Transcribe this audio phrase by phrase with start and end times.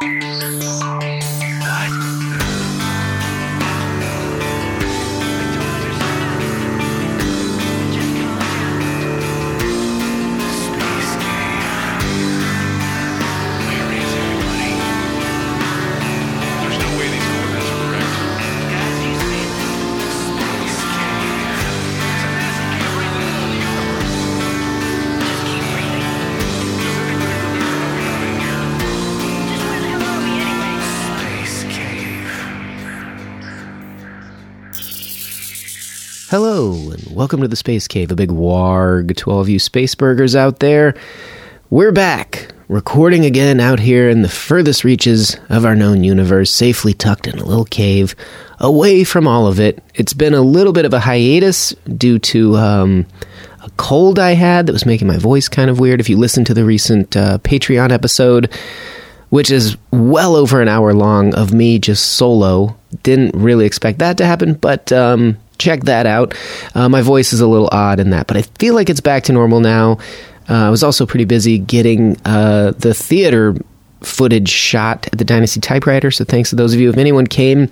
[0.00, 0.58] There's
[37.18, 40.60] welcome to the Space Cave, a big warg to all of you space burgers out
[40.60, 40.94] there.
[41.68, 46.94] We're back, recording again out here in the furthest reaches of our known universe, safely
[46.94, 48.14] tucked in a little cave,
[48.60, 49.82] away from all of it.
[49.96, 53.04] It's been a little bit of a hiatus due to um,
[53.64, 55.98] a cold I had that was making my voice kind of weird.
[55.98, 58.48] If you listen to the recent uh, Patreon episode,
[59.30, 62.76] which is well over an hour long of me just solo.
[63.02, 66.34] Didn't really expect that to happen, but um, check that out.
[66.74, 69.24] Uh, my voice is a little odd in that, but I feel like it's back
[69.24, 69.98] to normal now.
[70.48, 73.54] Uh, I was also pretty busy getting uh, the theater
[74.00, 76.88] footage shot at the Dynasty Typewriter, so thanks to those of you.
[76.88, 77.70] If anyone came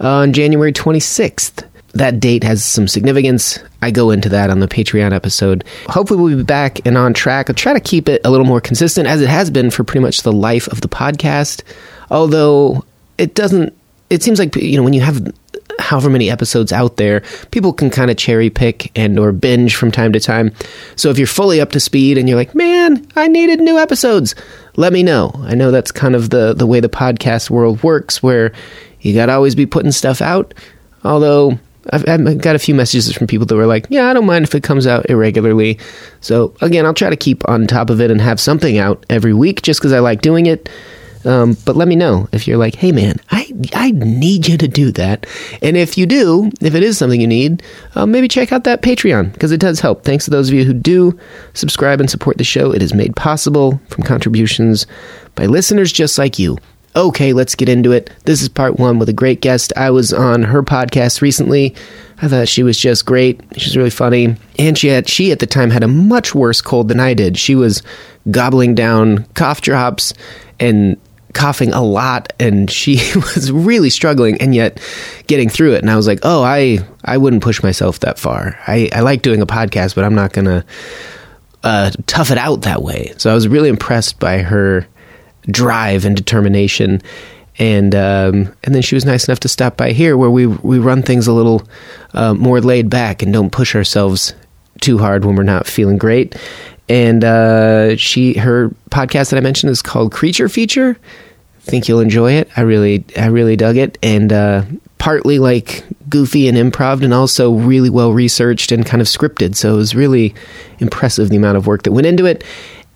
[0.00, 3.58] on January 26th, that date has some significance.
[3.82, 5.64] I go into that on the Patreon episode.
[5.88, 7.50] Hopefully, we'll be back and on track.
[7.50, 10.00] I'll try to keep it a little more consistent as it has been for pretty
[10.00, 11.62] much the life of the podcast.
[12.10, 12.84] Although
[13.18, 13.76] it doesn't,
[14.10, 15.32] it seems like, you know, when you have
[15.78, 19.90] however many episodes out there, people can kind of cherry pick and or binge from
[19.90, 20.52] time to time.
[20.96, 24.34] So if you're fully up to speed and you're like, man, I needed new episodes,
[24.76, 25.32] let me know.
[25.42, 28.52] I know that's kind of the, the way the podcast world works where
[29.00, 30.54] you got to always be putting stuff out.
[31.04, 31.58] Although
[31.90, 34.44] I've, I've got a few messages from people that were like, "Yeah, I don't mind
[34.44, 35.78] if it comes out irregularly."
[36.20, 39.34] So again, I'll try to keep on top of it and have something out every
[39.34, 40.68] week, just because I like doing it.
[41.24, 44.68] Um, but let me know if you're like, "Hey, man, I I need you to
[44.68, 45.26] do that."
[45.60, 47.62] And if you do, if it is something you need,
[47.94, 50.04] uh, maybe check out that Patreon because it does help.
[50.04, 51.18] Thanks to those of you who do
[51.54, 52.72] subscribe and support the show.
[52.72, 54.86] It is made possible from contributions
[55.34, 56.58] by listeners just like you.
[56.94, 58.10] Okay, let's get into it.
[58.24, 59.72] This is part one with a great guest.
[59.76, 61.74] I was on her podcast recently.
[62.20, 63.40] I thought she was just great.
[63.56, 66.88] She's really funny, and she had she at the time had a much worse cold
[66.88, 67.38] than I did.
[67.38, 67.82] She was
[68.30, 70.12] gobbling down cough drops
[70.60, 70.96] and
[71.32, 74.80] coughing a lot and she was really struggling and yet
[75.26, 75.82] getting through it.
[75.82, 78.58] And i was like oh i i wouldn't push myself that far.
[78.66, 80.64] I i like doing a podcast but i'm not gonna
[81.64, 83.12] uh, tough it out that way.
[83.18, 84.86] So i was really impressed by her
[85.50, 87.02] drive and determination.
[87.58, 90.78] And um, and then she was nice enough to stop by here where we we
[90.78, 91.62] run things a little
[92.14, 94.34] uh, more laid back and don't push ourselves
[94.80, 96.34] too hard when we're not feeling great.
[96.88, 100.96] And uh, she her podcast that I mentioned is called Creature Feature.
[101.56, 102.48] I think you'll enjoy it.
[102.56, 104.64] I really I really dug it, and uh,
[104.98, 109.56] partly like goofy and improv, and also really well researched and kind of scripted.
[109.56, 110.34] So it was really
[110.80, 112.44] impressive the amount of work that went into it.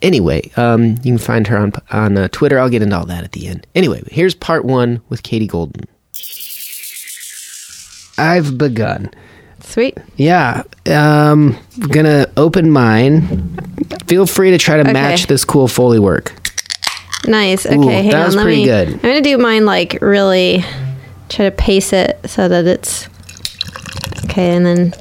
[0.03, 2.59] Anyway, um, you can find her on on uh, Twitter.
[2.59, 3.67] I'll get into all that at the end.
[3.75, 5.85] Anyway, here's part one with Katie Golden.
[8.19, 9.11] I've begun.
[9.69, 9.99] Sweet.
[10.17, 10.63] Yeah.
[10.87, 11.57] Um
[11.91, 13.59] gonna open mine.
[14.07, 14.93] Feel free to try to Okay.
[14.93, 16.33] match this cool Foley work.
[17.27, 17.67] Nice.
[17.67, 18.27] Okay, Ooh, hang that on.
[18.27, 18.89] was let pretty me, good.
[18.89, 20.65] I'm gonna do mine like really
[21.29, 23.09] try to pace it so that it's
[24.25, 24.93] okay, and then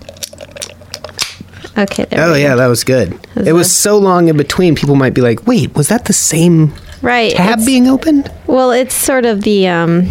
[1.78, 2.06] okay.
[2.10, 3.14] There Oh yeah, that was good.
[3.36, 6.06] Is it was that- so long in between people might be like, "Wait, was that
[6.06, 7.32] the same right.
[7.34, 9.68] tab being opened?" Well, it's sort of the.
[9.68, 10.10] Um,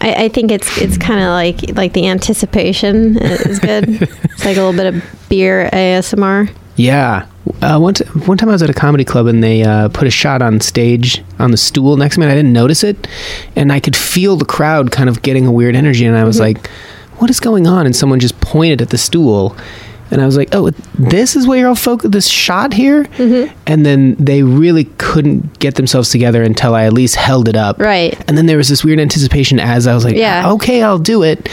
[0.00, 3.88] I, I think it's it's kind of like like the anticipation is good.
[4.02, 6.50] it's like a little bit of beer ASMR.
[6.76, 7.26] Yeah.
[7.62, 10.06] Uh, one, t- one time I was at a comedy club and they uh, put
[10.06, 13.06] a shot on stage on the stool next to me and I didn't notice it.
[13.54, 16.06] And I could feel the crowd kind of getting a weird energy.
[16.06, 16.68] And I was like,
[17.18, 17.84] what is going on?
[17.84, 19.56] And someone just pointed at the stool.
[20.10, 23.06] And I was like, oh, this is where you're all focused, this shot here?
[23.66, 27.78] And then they really couldn't get themselves together until I at least held it up.
[27.78, 28.18] Right.
[28.28, 30.50] And then there was this weird anticipation as I was like, Yeah.
[30.52, 31.48] okay, I'll do it.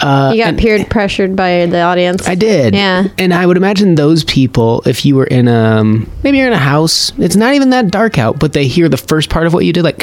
[0.00, 2.26] Uh, You got and- peer pressured by the audience.
[2.26, 2.74] I did.
[2.74, 3.04] Yeah.
[3.18, 5.84] And I would imagine those people, if you were in a,
[6.24, 8.96] maybe you're in a house, it's not even that dark out, but they hear the
[8.96, 9.98] first part of what you did, like,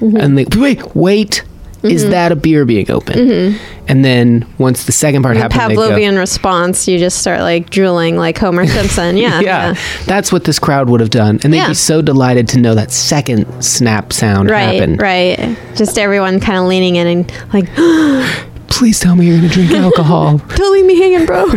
[0.00, 0.16] Mm-hmm.
[0.16, 1.42] and they, wait, wait,
[1.82, 3.56] is that a beer being open?
[3.88, 5.92] And then once the second part happened, they go, Mm-hmm.
[5.94, 9.16] Pavlovian response, you just start like drooling like Homer Simpson.
[9.16, 9.40] Yeah.
[9.40, 9.74] yeah,
[10.06, 11.40] that's what this crowd would have done.
[11.42, 11.68] And they'd Yeah.
[11.68, 15.00] be so delighted to know that second snap sound Right, happened.
[15.02, 15.56] right.
[15.74, 17.68] Just everyone kind of leaning in and like,
[18.68, 20.38] Please tell me you're going to drink alcohol.
[20.38, 21.46] Don't leave me hanging, bro.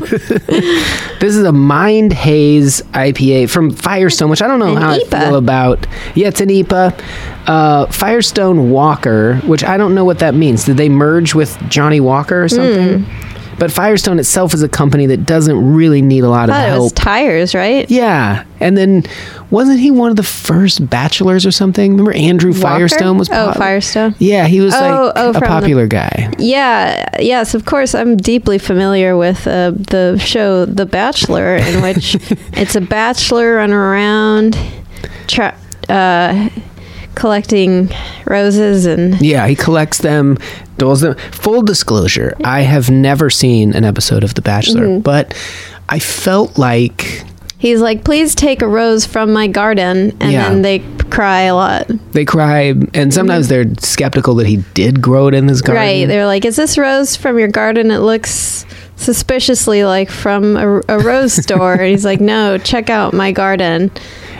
[1.20, 5.00] this is a Mind Haze IPA from Firestone, which I don't know An how I
[5.00, 5.20] IPA.
[5.28, 5.88] feel about.
[6.16, 7.00] Yeah, it's an IPA.
[7.48, 10.66] Uh, Firestone Walker, which I don't know what that means.
[10.66, 13.04] Did they merge with Johnnie Walker or something?
[13.04, 13.30] Hmm.
[13.60, 16.72] But Firestone itself is a company that doesn't really need a lot of thought it
[16.72, 16.96] was help.
[16.96, 17.90] tires, right?
[17.90, 19.04] yeah, and then
[19.52, 21.92] wasn't he one of the first bachelors or something?
[21.92, 22.62] Remember Andrew Walker?
[22.62, 24.16] Firestone was Oh, Firestone.
[24.18, 26.34] Yeah, he was Oh, like oh, a from the- popular guy.
[26.40, 27.94] Yeah, yes, of course.
[27.94, 32.16] I'm deeply familiar with uh, the show The Bachelor, in which
[32.54, 34.58] it's a bachelor running around
[35.28, 35.56] tra-
[35.90, 36.50] uh,
[37.16, 37.90] collecting
[38.26, 39.22] roses and.
[39.22, 40.38] Yeah, he collects them,
[40.78, 41.16] doles them.
[41.32, 45.02] Full disclosure, I have never seen an episode of The Bachelor, Mm-hmm.
[45.02, 45.34] but
[45.90, 47.24] I felt like
[47.58, 50.12] He's like, please take a rose from my garden.
[50.20, 50.50] And Yeah.
[50.50, 50.80] then they
[51.10, 51.88] cry a lot.
[52.12, 55.82] they cry, and sometimes they're skeptical that he did grow it in his garden.
[55.82, 56.00] Mm-hmm.
[56.02, 56.08] Right.
[56.10, 57.90] They're like, is this rose from your garden?
[57.90, 58.66] It looks
[58.98, 61.74] suspiciously like from a, a rose store.
[61.76, 63.92] and he's like, no, check out my garden.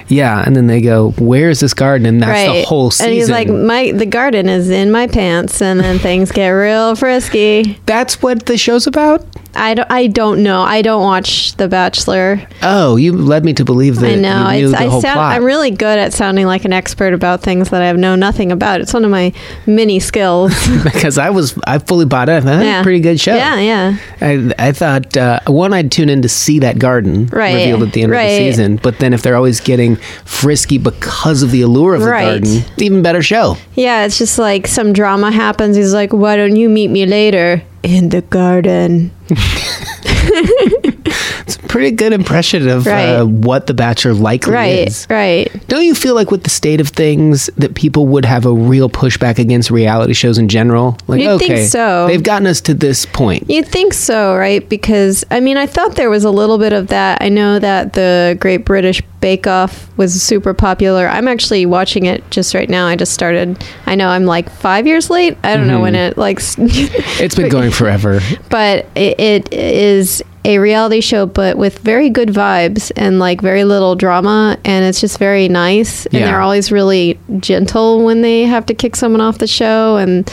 [0.08, 3.08] Yeah, and then they go, "Where's this garden?" And that's the whole season.
[3.08, 6.96] And he's like, my the garden is in my pants, and then things get real
[6.96, 7.80] frisky.
[7.86, 10.62] "That's what the show's about." I don't, I don't know.
[10.62, 12.42] I don't watch The Bachelor.
[12.62, 14.50] Oh, you led me to believe that I know.
[14.50, 15.36] you knew It's, the I sound, plot.
[15.36, 18.52] I'm really good at sounding like an expert about things that I have know nothing
[18.52, 18.82] about.
[18.82, 19.32] It's one of my
[19.68, 20.54] many skills.
[20.84, 22.44] because I was, I fully bought it.
[22.44, 22.80] That's yeah.
[22.80, 23.36] a pretty good show.
[23.36, 23.98] Yeah, yeah.
[24.22, 27.94] I, I thought uh, one, I'd tune in to see that garden Right, revealed at
[27.94, 28.78] the end of the season.
[28.78, 32.44] But then if they're always getting frisky because of the allure of the Right.
[32.44, 33.58] garden, even better show.
[33.76, 35.76] Yeah, it's just like some drama happens.
[35.76, 39.12] He's like, "Why don't you meet me later in the garden?"
[41.74, 43.16] Pretty good impression of Right.
[43.16, 45.08] uh, what The Bachelor likely Right, is.
[45.10, 45.52] right.
[45.68, 48.90] Don't you feel like with the state of things that people would have a real
[48.90, 50.98] pushback against reality shows in general?
[51.08, 52.06] Like, You'd think so.
[52.08, 53.50] they've gotten us to this point.
[53.50, 54.68] You'd think so, right?
[54.70, 57.22] Because I mean, I thought there was a little bit of that.
[57.22, 61.08] I know that the Great British Bake Off was super popular.
[61.08, 62.86] I'm actually watching it just right now.
[62.86, 63.64] I just started.
[63.88, 65.38] I know I'm like five years late.
[65.44, 66.38] I don't know when it like.
[66.58, 68.20] It's been going forever.
[68.50, 73.64] but it, it is a reality show but with very good vibes and like very
[73.64, 76.26] little drama and it's just very nice and Yeah.
[76.26, 80.30] they're always really gentle when they have to kick someone off the show and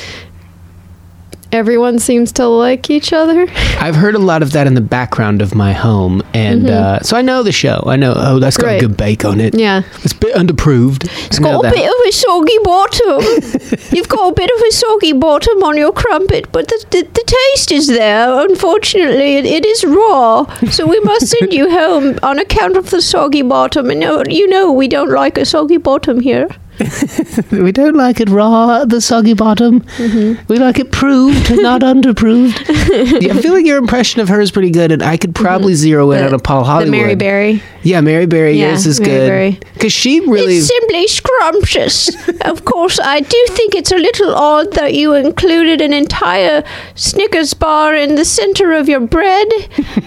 [1.52, 3.46] everyone seems to like each other
[3.80, 7.16] I've heard a lot of that in the background of my home, and uh, so
[7.16, 7.82] I know the show.
[7.86, 8.12] I know.
[8.16, 8.70] Oh, that's got Mm-hmm.
[8.70, 8.82] Right.
[8.82, 9.54] a good bake on it.
[9.54, 11.04] yeah it's a bit underproved.
[11.26, 13.20] it's got a bit of a soggy bottom
[13.96, 17.24] you've got a bit of a soggy bottom on your crumpet but the, the, the
[17.54, 22.38] taste is there unfortunately it, it is raw so we must send you home on
[22.38, 26.48] account of the soggy bottom and you know we don't like a soggy bottom here
[27.50, 29.80] We don't like it raw, the soggy bottom.
[29.80, 30.44] Mm-hmm.
[30.48, 32.58] We like it proved, not underproved.
[33.22, 35.74] yeah, I feel like your impression of her is pretty good, and I could probably
[35.74, 36.28] zero in Mm-hmm.
[36.28, 36.90] The- on a Paul the Hollywood.
[36.90, 37.62] Mary Berry.
[37.82, 38.52] Yeah, Mary Berry.
[38.58, 40.56] Yeah, yours is Mary good because she really.
[40.58, 42.10] It's simply scrumptious.
[42.42, 46.62] of course, I do think it's a little odd that you included an entire
[46.94, 49.48] Snickers bar in the center of your bread.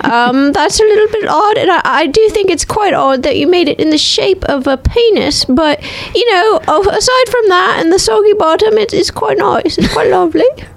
[0.02, 3.38] Um, that's a little bit odd, and I, I do think it's quite odd that
[3.38, 5.46] you made it in the shape of a penis.
[5.46, 5.82] But
[6.16, 9.78] you know, oh, aside from that and the soggy bottom, it is quite nice.
[9.78, 10.46] It's quite lovely.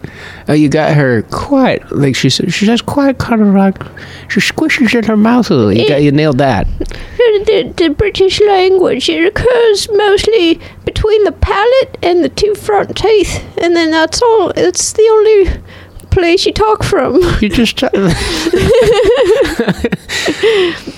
[0.48, 2.30] Oh, you got her quite like she.
[2.30, 3.82] She says quite kind of like
[4.30, 5.72] she squishes in her mouth a little.
[5.72, 6.66] You got you nailed that.
[7.26, 12.96] The, the, the British language it occurs mostly between the palate and the two front
[12.96, 14.50] teeth, and then that's all.
[14.50, 15.60] It's the only
[16.16, 17.20] place you talk from.
[17.42, 17.82] You just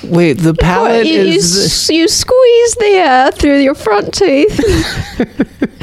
[0.04, 0.34] wait.
[0.34, 1.64] The palate you, you, is.
[1.66, 4.58] s- you squeeze the air through your front teeth.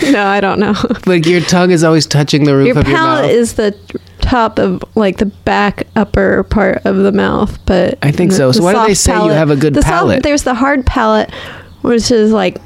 [0.11, 0.73] no, I don't know.
[1.05, 3.77] like your tongue is always touching the roof Your of your palate is the
[4.21, 8.51] top of like the back upper part of the mouth, but I think the- so.
[8.51, 10.23] So the why do they soft say you have a good the soft- palate?
[10.23, 11.31] there's the hard palate,
[11.81, 12.57] which is like,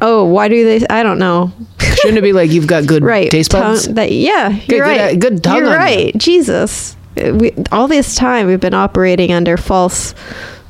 [0.00, 0.86] oh, why do they?
[0.88, 1.52] I don't know.
[1.78, 3.86] Shouldn't it be like you've got good right taste buds?
[3.86, 5.72] tongue- that, yeah you're good- right uh, good tongue you're you.
[5.76, 10.14] right jesus we, all this time we've been operating under false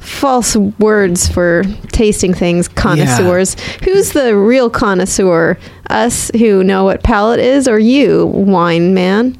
[0.01, 5.57] false words for tasting things connoisseurs who's the real connoisseur
[5.91, 9.39] us who know what palate is or you wine man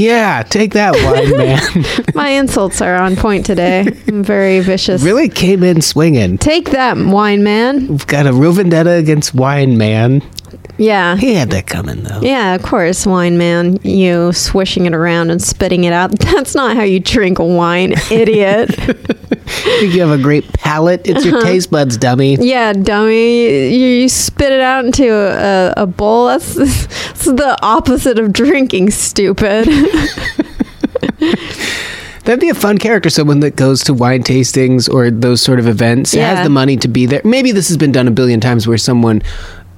[0.00, 1.60] Yeah, take that wine, man.
[2.14, 6.38] my insults are on point today i'm very vicious really came in swinging.
[6.38, 10.22] take that wine man We've got a real vendetta against Wine Man.
[10.80, 12.20] Yeah He had that coming though.
[12.22, 13.78] Yeah, of course, wine man.
[13.84, 16.10] You swishing it around and spitting it out.
[16.18, 18.70] That's not how you drink wine, idiot.
[18.74, 21.02] think you have a great palate.
[21.04, 21.36] It's Uh-huh.
[21.36, 22.36] your taste buds, dummy.
[22.40, 23.70] yeah, dummy.
[23.74, 26.26] You, you spit it out into a, a bowl.
[26.26, 29.68] That's, that's the opposite of drinking, stupid.
[32.24, 35.66] That'd be a fun character, someone that goes to wine tastings or those sort of
[35.66, 36.34] events, Yeah.
[36.36, 37.22] has the money to be there.
[37.24, 39.22] Maybe this has been done a billion times where someone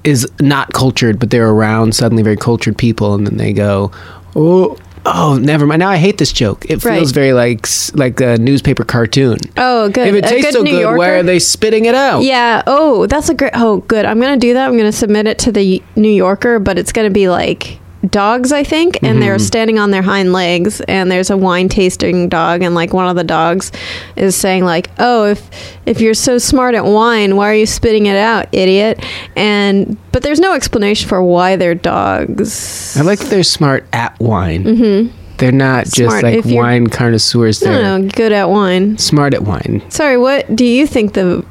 [0.03, 3.91] is not cultured, but they're around suddenly very cultured people, and then they go,
[4.35, 6.65] "Oh, oh, never mind." Now I hate this joke.
[6.69, 7.07] It feels Right.
[7.13, 9.37] very like like a newspaper cartoon.
[9.57, 10.07] Oh, good.
[10.07, 12.23] If it A tastes good so New good, why are they spitting it out?
[12.23, 12.63] Yeah.
[12.67, 13.51] Oh, that's a great.
[13.55, 14.05] Oh, good.
[14.05, 14.67] I'm gonna do that.
[14.67, 17.79] I'm gonna submit it to the New Yorker, but it's gonna be like
[18.09, 19.43] dogs, I think, and they're Mm-hmm.
[19.45, 23.15] standing on their hind legs, and there's a wine tasting dog, and like one of
[23.15, 23.71] the dogs
[24.15, 25.49] is saying like, "Oh, if
[25.85, 29.03] if you're so smart at wine, why are you spitting it out, idiot?"
[29.35, 32.95] And but there's no explanation for why they're dogs.
[32.97, 34.63] I like that they're smart at wine.
[34.65, 35.17] Mm-hmm.
[35.37, 37.59] They're not just like If wine connoisseurs.
[37.59, 38.13] They're don't.
[38.15, 38.97] Good at wine.
[38.97, 39.81] smart at wine.
[39.89, 41.43] Sorry, what do you think the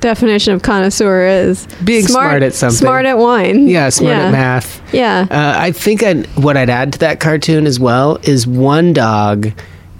[0.00, 1.66] definition of connoisseur is?
[1.84, 2.76] Being smart at something.
[2.78, 3.68] Smart at wine.
[3.68, 4.80] Yeah, smart at math.
[4.94, 5.26] Yeah.
[5.30, 9.50] Uh, I think i what I'd add to that cartoon as well is one dog,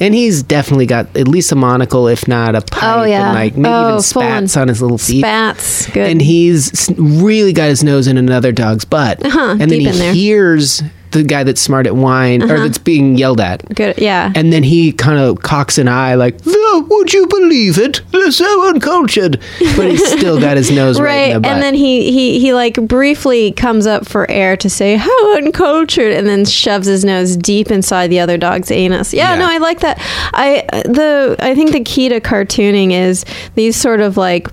[0.01, 3.27] and he's definitely got at least a monocle, if not a pipe, Oh, yeah.
[3.29, 4.03] and like maybe Oh, even on.
[4.03, 5.21] spats on his little feet.
[5.21, 5.87] Spats.
[5.91, 6.11] Good.
[6.11, 9.25] And he's really got his nose in another dog's butt.
[9.25, 10.13] Uh-huh, and then he in there.
[10.15, 12.65] Hears the guy that's smart at wine, or uh-huh.
[12.65, 13.67] that's being yelled at.
[13.75, 13.99] Good.
[13.99, 14.33] Yeah.
[14.35, 18.03] And then he kind of cocks an eye, like, "Oh, "Would you believe it?
[18.13, 19.41] They're so uncultured."
[19.77, 21.27] But he's still got his nose right, right.
[21.29, 21.53] in the butt.
[21.53, 26.13] And then he, he, he like briefly comes up for air to say, how uncultured,
[26.13, 29.13] and then shoves his nose deep inside the other dog's anus.
[29.13, 29.39] Yeah, Yeah.
[29.39, 29.99] no, I like that.
[30.35, 33.25] I, the, I think the key to cartooning is
[33.55, 34.49] these sort of like,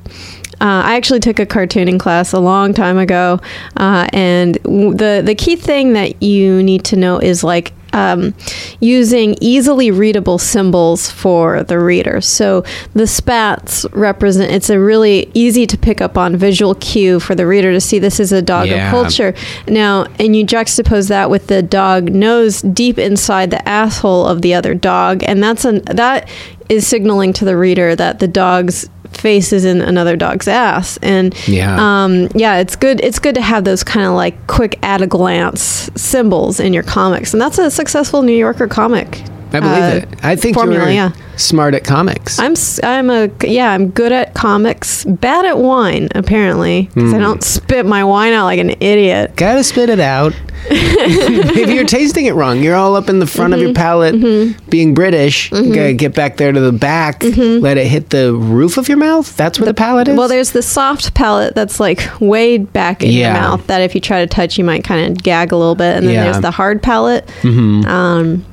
[0.60, 3.40] uh, I actually took a cartooning class a long time ago,
[3.76, 8.34] uh, and w- the the key thing that you need to know is like um,
[8.80, 12.22] using easily readable symbols for the reader.
[12.22, 14.52] So the spats represent.
[14.52, 17.98] It's a really easy to pick up on visual cue for the reader to see
[17.98, 18.88] this is a dog Yeah.
[18.88, 19.34] of culture.
[19.68, 24.54] Now, and you juxtapose that with the dog nose deep inside the asshole of the
[24.54, 26.28] other dog, and that's an that
[26.70, 30.98] is signaling to the reader that the dog's face is in another dog's ass.
[31.02, 31.76] And Yeah.
[32.04, 35.08] um yeah it's good it's good to have those kind of like quick at a
[35.08, 37.34] glance symbols in your comics.
[37.34, 40.26] And that's a successful new yorker comic I believe uh, it.
[40.26, 41.12] I think formula, you're yeah.
[41.38, 42.38] smart at comics.
[42.40, 47.16] I'm I'm a yeah I'm good at comics bad at wine apparently because Hmm.
[47.16, 50.34] I don't spit my wine out like an idiot Gotta spit it out.
[50.70, 53.62] if you're tasting it wrong, you're all up in the front Mm-hmm.
[53.62, 55.52] of your palate, being British.
[55.52, 58.98] You gotta get back there to the back, let it hit the roof of your
[58.98, 59.36] mouth.
[59.38, 60.12] That's where the, palate is.
[60.12, 60.18] Mm-hmm.
[60.20, 63.34] Well, there's the soft palate that's like way back in Yeah.
[63.34, 65.76] your mouth that if you try to touch, you might kind of gag a little
[65.76, 65.96] bit.
[65.98, 66.24] And then Yeah.
[66.26, 67.26] there's the hard palate.
[67.44, 67.88] Mm-hmm.
[67.88, 68.46] Um,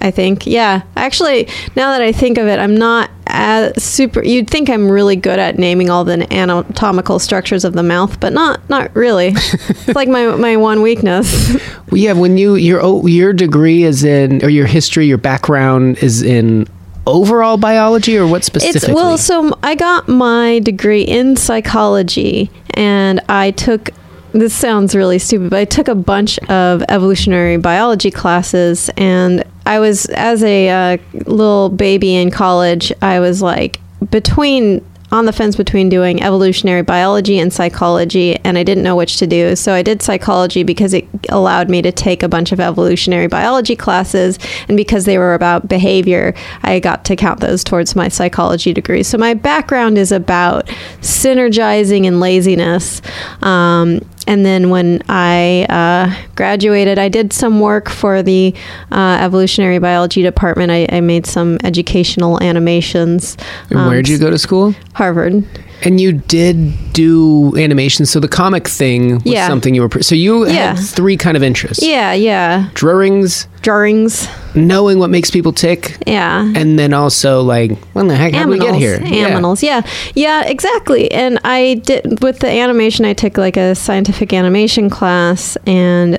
[0.00, 0.82] I think, yeah.
[0.96, 4.22] Actually, now that I think of it, I'm not as super.
[4.24, 8.32] You'd think I'm really good at naming all the anatomical structures of the mouth, but
[8.32, 9.28] not not really.
[9.34, 11.56] it's like my my one weakness.
[11.90, 16.22] Well, yeah, when you your your degree is in or your history, your background is
[16.22, 16.66] in
[17.06, 18.90] overall biology or what specifically?
[18.90, 23.90] It's well, so I got my degree in psychology, and I took.
[24.32, 29.78] This sounds really stupid, but I took a bunch of evolutionary biology classes, and I
[29.78, 32.92] was as a uh, little baby in college.
[33.02, 33.80] I was like
[34.10, 39.18] between on the fence between doing evolutionary biology and psychology, and I didn't know which
[39.18, 39.54] to do.
[39.54, 43.76] So I did psychology because it allowed me to take a bunch of evolutionary biology
[43.76, 48.72] classes, and because they were about behavior, I got to count those towards my psychology
[48.72, 49.04] degree.
[49.04, 50.66] So my background is about
[51.00, 53.00] synergizing and laziness.
[53.40, 58.54] Um, and then when I uh, graduated, I did some work for the
[58.90, 60.70] uh, evolutionary biology department.
[60.70, 63.36] I, I made some educational animations.
[63.70, 64.74] And Where did you go to school?
[64.94, 65.44] Harvard.
[65.82, 69.48] And you did do animation, so the comic thing was Yeah.
[69.48, 70.02] something you were.
[70.02, 70.74] So you Yeah.
[70.76, 72.66] had three kind of interests: Yeah, yeah.
[72.74, 74.28] drawings, Drawings.
[74.54, 76.50] knowing what makes people tick, Yeah.
[76.54, 78.98] and then also like, when the heck how did we get here?
[78.98, 79.82] Aminals, yeah.
[80.14, 81.10] yeah, exactly.
[81.12, 83.04] And I did with the animation.
[83.04, 86.18] I took like a scientific animation class and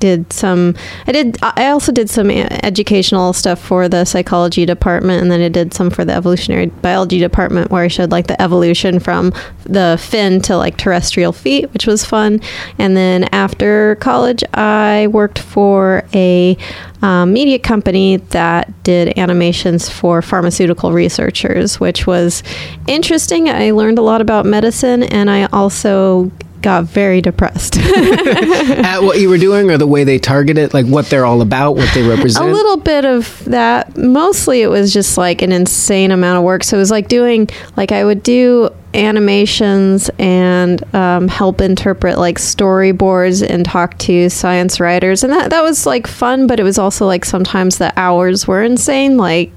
[0.00, 0.74] did some.
[1.06, 1.38] I did.
[1.42, 5.90] I also did some educational stuff for the psychology department, and then I did some
[5.90, 9.32] for the evolutionary biology department, where I showed like the evolution from
[9.64, 12.40] the fin to like terrestrial feet, which was fun.
[12.78, 16.56] And then after college, I worked for a
[17.02, 22.42] um, media company that did animations for pharmaceutical researchers, which was
[22.86, 23.48] interesting.
[23.48, 26.30] I learned a lot about medicine, and I also
[26.62, 27.78] got very depressed.
[27.78, 31.40] At what you were doing or the way they target it, like what they're all
[31.40, 32.46] about, what they represent?
[32.46, 33.96] a little bit of that.
[33.96, 36.64] Mostly it was just like an insane amount of work.
[36.64, 42.38] So it was like doing, like, I would do animations and um, help interpret like
[42.38, 45.22] storyboards and talk to science writers.
[45.22, 48.62] And that, that was like fun, but it was also like sometimes the hours were
[48.62, 49.52] insane, like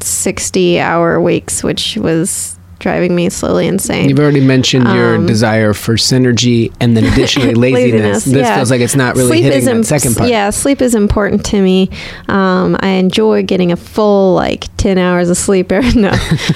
[0.00, 4.08] 60 hour weeks, which was driving me slowly insane.
[4.08, 8.24] You've already mentioned your Um, desire for synergy and then additionally laziness.
[8.24, 8.56] This yeah.
[8.56, 10.28] feels like it's not really Sleep hitting that im- second part.
[10.28, 11.88] Yeah, sleep is important to me.
[12.28, 15.70] Um, I enjoy getting a full like ten hours of sleep.
[15.94, 16.12] no,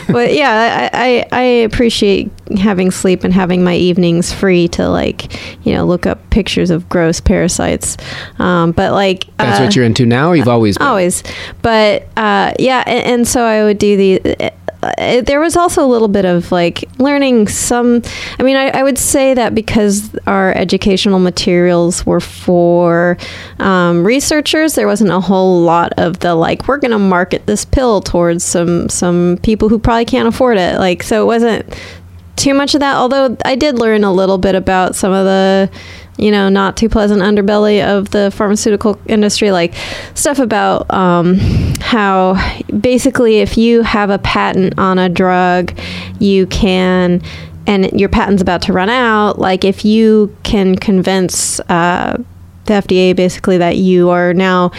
[0.09, 5.33] but yeah, I, I I appreciate having sleep and having my evenings free to like
[5.65, 7.97] you know look up pictures of gross parasites.
[8.39, 10.29] Um, but like That's uh, what you're into now?
[10.31, 10.87] Or you've always been?
[10.87, 11.23] always
[11.63, 15.89] but uh, yeah and, and so i would do the uh, there was also a
[15.89, 18.03] little bit of like learning some
[18.39, 23.19] i mean I, I would say that because our educational materials were for
[23.59, 27.65] um, researchers there wasn't a whole lot of the like we're going to market this
[27.65, 30.79] pill towards some some people who probably can't afford it.
[30.79, 31.79] Like so it wasn't
[32.37, 35.71] too much of that although i did learn a little bit about some of the
[36.21, 39.75] you know not too pleasant underbelly of the pharmaceutical industry like
[40.15, 41.37] stuff about um,
[41.81, 42.35] how
[42.81, 45.73] basically if you have a patent on a drug
[46.19, 47.23] you can
[47.67, 52.23] and your patent's about to run out like if you can convince uh,
[52.67, 54.71] the FDA basically that you are now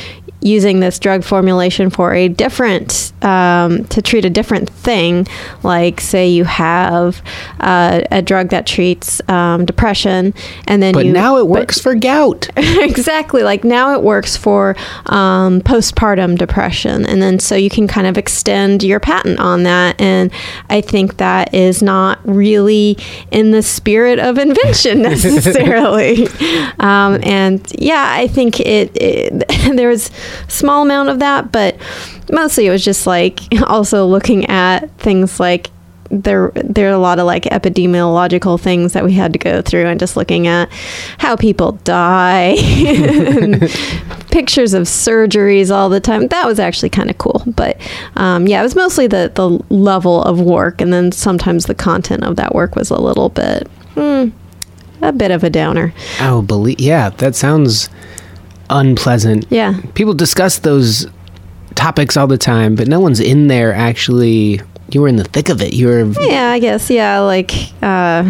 [0.41, 5.27] using this drug formulation for a different um, to treat a different thing.
[5.63, 7.21] Like say you have
[7.59, 10.33] uh, a drug that treats um, depression
[10.67, 12.49] and then But you now it but- works for gout.
[12.57, 13.43] exactly.
[13.43, 14.75] Like now it works for
[15.07, 17.05] um, postpartum depression.
[17.05, 19.99] And then so you can kind of extend your patent on that.
[20.01, 20.31] And
[20.69, 22.97] i think that is not really
[23.31, 26.27] in the spirit of invention necessarily.
[26.79, 30.11] Um, and yeah i think it, it there was a
[30.47, 31.77] small amount of that but
[32.31, 35.69] mostly it was just like also looking at things like
[36.11, 39.85] there there are a lot of like epidemiological things that we had to go through
[39.85, 40.69] and just looking at
[41.19, 43.61] how people die and
[44.31, 46.27] pictures of surgeries all the time.
[46.27, 47.79] That was actually kind of cool but
[48.17, 52.23] um, yeah it was mostly the the level of work and then sometimes the content
[52.23, 54.29] of that work was a little bit hmm,
[55.01, 55.93] a bit of a downer.
[56.19, 57.89] Oh, believe yeah, that sounds
[58.71, 59.45] unpleasant.
[59.49, 61.07] yeah People discuss those
[61.75, 64.61] topics all the time, but no one's in there actually.
[64.91, 65.73] You were in the thick of it.
[65.73, 66.89] You were Yeah, I guess.
[66.89, 68.29] Yeah, like, uh,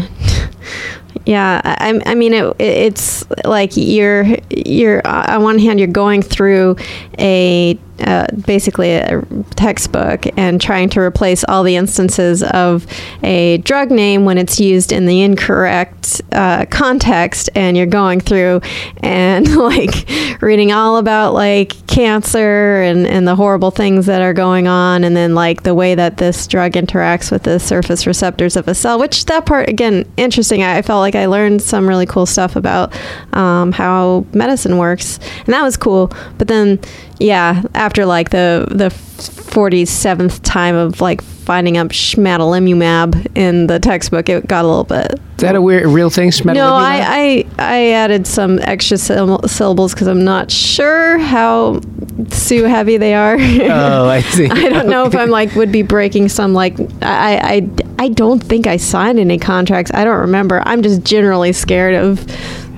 [1.25, 1.61] yeah.
[1.63, 6.75] I, I mean, it, it's like you're you're on one hand you're going through
[7.17, 9.21] a uh, basically a
[9.55, 12.85] textbook and trying to replace all the instances of
[13.23, 18.61] a drug name when it's used in the incorrect uh, context, and you're going through
[18.97, 20.09] and like
[20.41, 25.15] reading all about like cancer and, and the horrible things that are going on, and
[25.15, 28.99] then like the way that this drug interacts with the surface receptors of a cell,
[28.99, 30.63] which that part again interesting.
[30.63, 32.93] I, I felt like I learned some really cool stuff about
[33.33, 36.11] um, how medicine works, and that was cool.
[36.37, 36.79] But then,
[37.21, 43.79] yeah, after like the the forty seventh time of like finding up schmadalimumab in the
[43.79, 46.31] textbook, it got a little bit Is that a weird real thing?
[46.45, 51.81] No, I, I I added some extra syll- syllables because I'm not sure how
[52.29, 53.35] Sue heavy they are.
[53.39, 54.47] Oh, I see.
[54.49, 58.41] I don't know if I'm like would be breaking some like I, I I don't
[58.41, 59.91] think I signed any contracts.
[59.93, 60.63] I don't remember.
[60.65, 62.25] I'm just generally scared of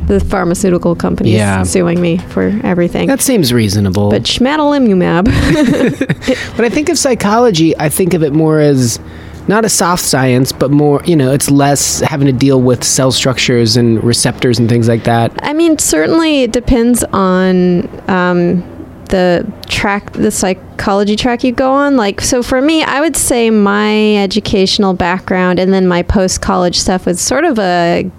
[0.07, 1.63] the pharmaceutical companies Yeah.
[1.63, 3.07] suing me for everything.
[3.07, 4.09] That seems reasonable.
[4.09, 5.27] but schmadalimumab.
[6.57, 8.99] When I think of psychology, I think of it more as
[9.47, 13.11] not a soft science, but more, you know, it's less having to deal with cell
[13.11, 15.31] structures and receptors and things like that.
[15.43, 18.61] I mean, certainly it depends on um,
[19.09, 21.97] the track, the psychology track you go on.
[21.97, 26.79] Like, so for me, I would say my educational background and then my post college
[26.79, 28.09] stuff was sort of a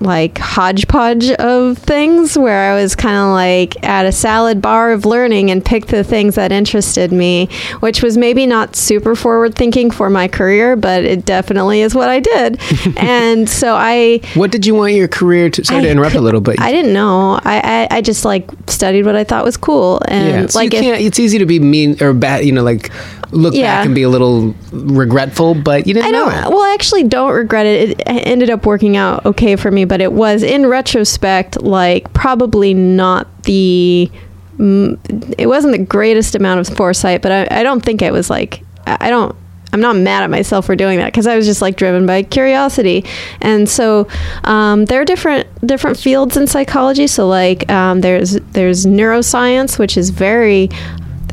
[0.00, 5.04] like hodgepodge of things where I was kind of like at a salad bar of
[5.04, 7.48] learning and picked the things that interested me,
[7.80, 12.08] which was maybe not super forward thinking for my career, but it definitely is what
[12.08, 12.60] I did.
[12.96, 15.64] and so I What did you want your career to?
[15.64, 17.40] Sorry to I interrupt a little, but I didn't know.
[17.44, 20.72] I, I, I just like studied what I thought was cool, and yeah, so like
[20.72, 21.00] you if, can't.
[21.00, 22.44] It's easy to be mean or bad.
[22.44, 22.90] You know, like
[23.32, 23.76] look Yeah.
[23.78, 26.44] back and be a little regretful, but you didn't I know don't.
[26.44, 26.48] it.
[26.50, 27.90] Well, I actually don't regret it.
[28.00, 32.74] It ended up working out okay for me, but it was in retrospect like probably
[32.74, 34.10] not the.
[34.58, 38.62] It wasn't the greatest amount of foresight, but I, I don't think it was like
[38.86, 39.34] I I don't.
[39.72, 42.24] I'm not mad at myself for doing that because I was just like driven by
[42.24, 43.04] curiosity.
[43.40, 44.08] And so
[44.42, 47.06] um, there are different different fields in psychology.
[47.06, 50.68] So like um, there's there's neuroscience, which is very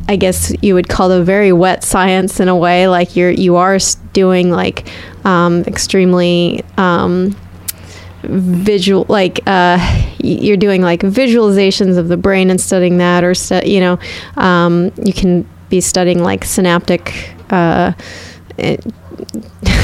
[0.08, 2.88] I guess you would call it very wet science in a way.
[2.88, 3.78] Like you're you are
[4.13, 4.88] doing like
[5.26, 7.36] um, extremely um,
[8.24, 9.78] visual like uh,
[10.20, 14.00] you're doing like visualizations of the brain and studying that or stu- you know
[14.38, 17.91] um, you can be studying like synaptic uh,
[18.58, 18.84] it,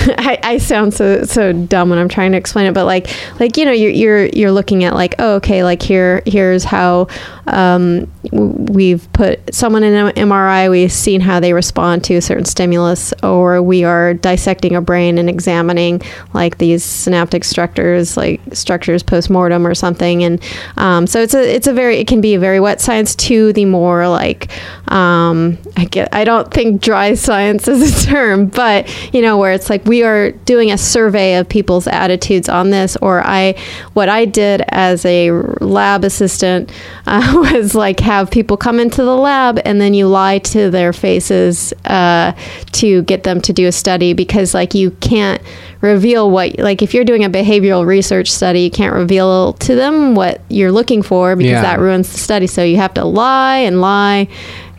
[0.17, 3.07] I, I sound so so dumb when I'm trying to explain it, but like
[3.39, 7.07] like you know you're you're you're looking at like oh okay like here here's how
[7.47, 12.45] um, we've put someone in an MRI we've seen how they respond to a certain
[12.45, 16.01] stimulus or we are dissecting a brain and examining
[16.33, 20.23] like these synaptic structures like structures post mortem or something.
[20.23, 20.41] And
[20.77, 23.53] um, so it's a it's a very it can be a very wet science to
[23.53, 24.51] the more like
[24.93, 29.51] um, I get I don't think dry science is a term but you know where
[29.51, 33.55] it's like we are doing a survey of people's attitudes on this or I
[33.93, 36.71] what I did as a lab assistant
[37.07, 40.93] uh, was like have people come into the lab and then you lie to their
[40.93, 42.33] faces uh,
[42.73, 45.41] to get them to do a study because like you can't
[45.81, 50.13] reveal what like if you're doing a behavioral research study you can't reveal to them
[50.13, 51.61] what you're looking for because Yeah.
[51.63, 54.27] that ruins the study so you have to lie and lie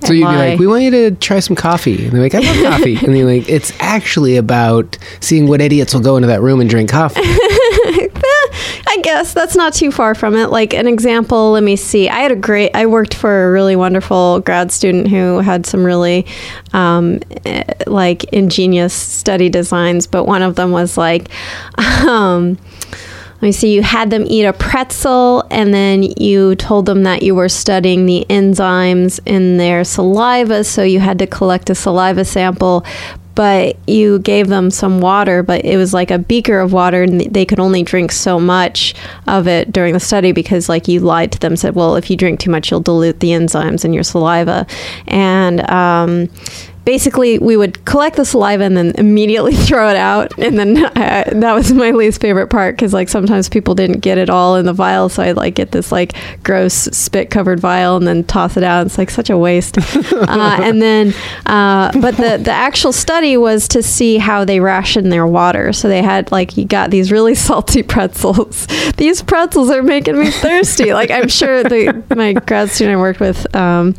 [0.05, 2.41] So you'd be like, "We want you to try some coffee," and they're like, "I
[2.41, 6.43] love coffee," and you're like, "It's actually about seeing what idiots will go into that
[6.43, 7.21] room and drink coffee."
[8.87, 10.51] I guess that's not too far from it.
[10.51, 12.09] Like an example, let me see.
[12.09, 12.71] I had a great.
[12.75, 16.27] I worked for a really wonderful grad student who had some really,
[16.73, 20.07] um, eh, like ingenious study designs.
[20.07, 21.29] But one of them was like,
[22.07, 22.57] um,
[23.45, 23.73] me see.
[23.73, 28.07] You had them eat a pretzel, and then you told them that you were studying
[28.07, 30.65] the enzymes in their saliva.
[30.65, 32.85] So you had to collect a saliva sample.
[33.37, 37.21] But you gave them some water, but it was like a beaker of water, and
[37.21, 38.95] they could only drink so much
[39.27, 42.17] of it during the study because, like, you lied to them, said, "Well, if you
[42.17, 44.69] drink too much, you'll dilute the enzymes in your saliva,"
[45.09, 46.29] and um,
[46.85, 50.37] basically we would collect the saliva and then immediately throw it out.
[50.39, 54.19] And then uh, that was my least favorite part because like sometimes people didn't get
[54.19, 55.09] it all in the vial.
[55.09, 58.87] So i'd like get this like gross spit covered vial and then toss it out.
[58.87, 59.79] It's like such a waste.
[60.35, 61.13] Uh, and then
[61.47, 65.73] uh, but the, the actual study was to see how they ration their water.
[65.73, 68.67] So they had like you got these really salty pretzels.
[68.97, 70.93] These pretzels are making me thirsty.
[70.93, 73.95] Like i'm sure the my grad student i worked with um,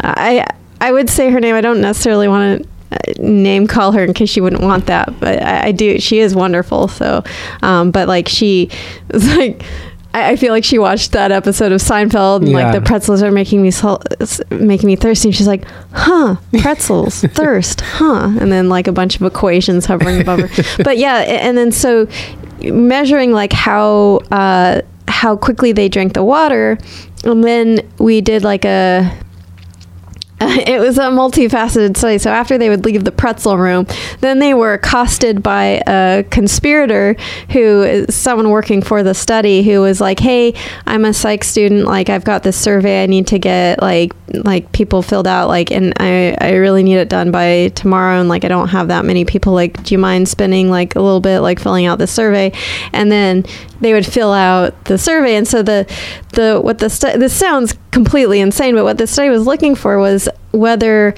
[0.00, 0.46] i
[0.80, 1.54] I would say her name.
[1.54, 5.42] I don't necessarily want to name call her in case she wouldn't want that, but
[5.42, 5.98] I, I do.
[5.98, 6.88] She is wonderful.
[6.88, 7.22] So,
[7.62, 8.70] um, but like she
[9.12, 9.62] was like.
[10.14, 12.54] I I feel like she watched that episode of Seinfeld, and Yeah.
[12.70, 14.02] like the pretzels are making me sal-
[14.50, 15.28] making me thirsty.
[15.28, 20.22] And she's like, "Huh, pretzels, thirst, huh?" And then like a bunch of equations hovering
[20.22, 20.64] above her.
[20.82, 22.08] But yeah, and then so
[22.62, 26.78] measuring like how uh, how quickly they drank the water,
[27.24, 29.12] and then we did like a
[30.40, 32.16] it was a multifaceted study.
[32.18, 33.88] So after they would leave the pretzel room,
[34.20, 37.16] then they were accosted by a conspirator
[37.50, 40.54] who is someone working for the study who was like, "Hey,
[40.86, 41.86] I'm a psych student.
[41.86, 45.48] Like, I've got this survey I need to get like like people filled out.
[45.48, 48.20] Like, and I I really need it done by tomorrow.
[48.20, 49.54] And like, I don't have that many people.
[49.54, 52.52] Like, do you mind spending like a little bit like filling out the survey?"
[52.92, 53.44] And then
[53.80, 55.36] they would fill out the survey.
[55.36, 55.86] And so the
[56.32, 59.98] the what the stu- this sounds completely insane, but what the study was looking for
[59.98, 61.14] was whether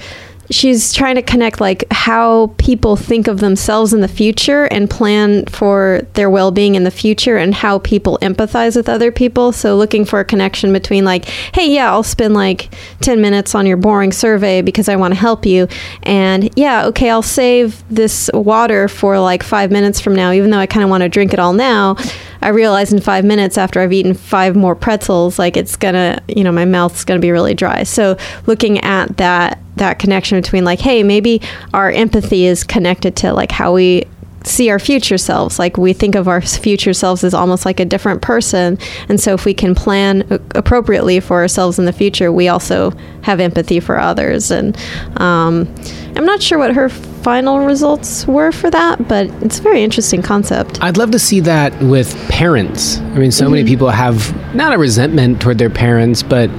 [0.51, 5.45] she's trying to connect like how people think of themselves in the future and plan
[5.45, 9.53] for their well-being in the future and how people empathize with other people.
[9.53, 13.65] So looking for a connection between like hey yeah i'll spend like 10 minutes on
[13.65, 15.67] your boring survey because i want to help you.
[16.03, 20.59] And yeah okay i'll save this water for like five minutes from now even though
[20.59, 21.95] i kind of want to drink it all now
[22.41, 26.43] i realize in five minutes after i've eaten five more pretzels like it's gonna you
[26.43, 27.83] know my mouth's gonna be really dry.
[27.83, 31.41] So looking at that that connection between like hey maybe
[31.73, 34.05] our empathy is connected to like how we
[34.43, 35.59] see our future selves.
[35.59, 38.77] Like we think of our future selves as almost like a different person.
[39.09, 40.23] And so if we can plan
[40.55, 42.91] appropriately for ourselves in the future we also
[43.23, 44.51] have empathy for others.
[44.51, 44.75] And
[45.17, 45.73] um,
[46.15, 50.21] i'm not sure what her final results were for that but it's a very interesting
[50.21, 50.81] concept.
[50.81, 52.97] I'd love to see that with parents.
[52.97, 56.49] I mean, so many people have not a resentment toward their parents, but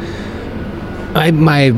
[1.15, 1.71] I, my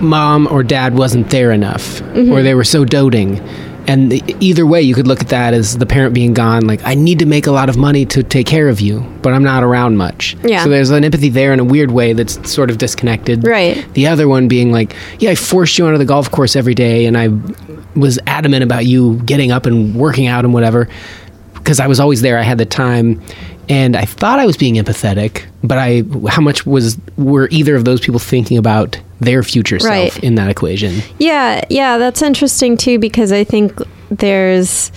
[0.00, 3.40] mom or dad wasn't there enough, or they were so doting.
[3.86, 6.66] And e- either way, you could look at that as the parent being gone.
[6.66, 9.32] Like, I need to make a lot of money to take care of you, but
[9.32, 10.36] I'm not around much.
[10.42, 10.64] Yeah.
[10.64, 13.44] So there's an empathy there in a weird way that's sort of disconnected.
[13.46, 13.86] Right.
[13.94, 17.06] The other one being like, yeah, I forced you onto the golf course every day,
[17.06, 17.28] and I
[17.98, 20.88] was adamant about you getting up and working out and whatever
[21.64, 22.38] because I was always there.
[22.38, 23.22] I had the time,
[23.70, 25.46] and I thought I was being empathetic.
[25.62, 29.90] But I, how much was were either of those people thinking about their future self
[29.90, 30.22] Right.
[30.22, 31.00] in that equation?
[31.18, 34.92] Yeah, yeah, that's interesting too because I think there's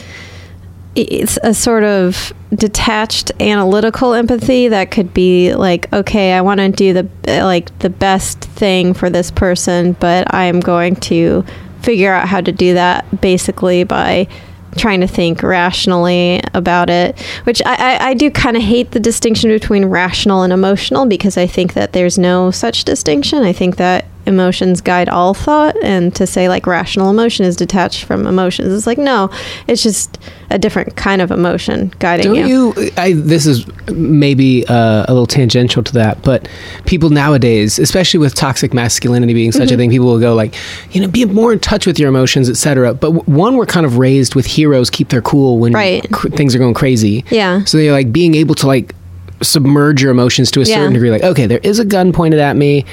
[0.95, 6.69] it's a sort of detached analytical empathy that could be like okay i want to
[6.69, 7.07] do the
[7.43, 11.45] like the best thing for this person but i'm going to
[11.83, 14.27] figure out how to do that basically by
[14.75, 18.99] trying to think rationally about it which i, I, I do kind of hate the
[18.99, 23.43] distinction between rational and emotional because i think that there's no such distinction.
[23.43, 28.03] I think that emotions guide all thought and to say like rational emotion is detached
[28.03, 29.29] from emotions it's like no
[29.67, 32.73] it's just a different kind of emotion guiding Don't you.
[32.77, 32.91] you?
[32.97, 36.47] I, this is maybe uh, a little tangential to that, but
[36.85, 39.73] people nowadays, especially with toxic masculinity being such Mm-hmm.
[39.73, 40.55] a thing, people will go like,
[40.91, 42.93] you know, be more in touch with your emotions, etc.
[42.93, 46.09] But w- one, we're kind of raised with heroes keep their cool when Right.
[46.13, 47.25] cr- things are going crazy.
[47.29, 47.65] Yeah.
[47.65, 48.95] So you're like being able to like
[49.41, 50.75] submerge your emotions to a Yeah.
[50.75, 51.11] certain degree.
[51.11, 52.85] Like, okay, there is a gun pointed at me.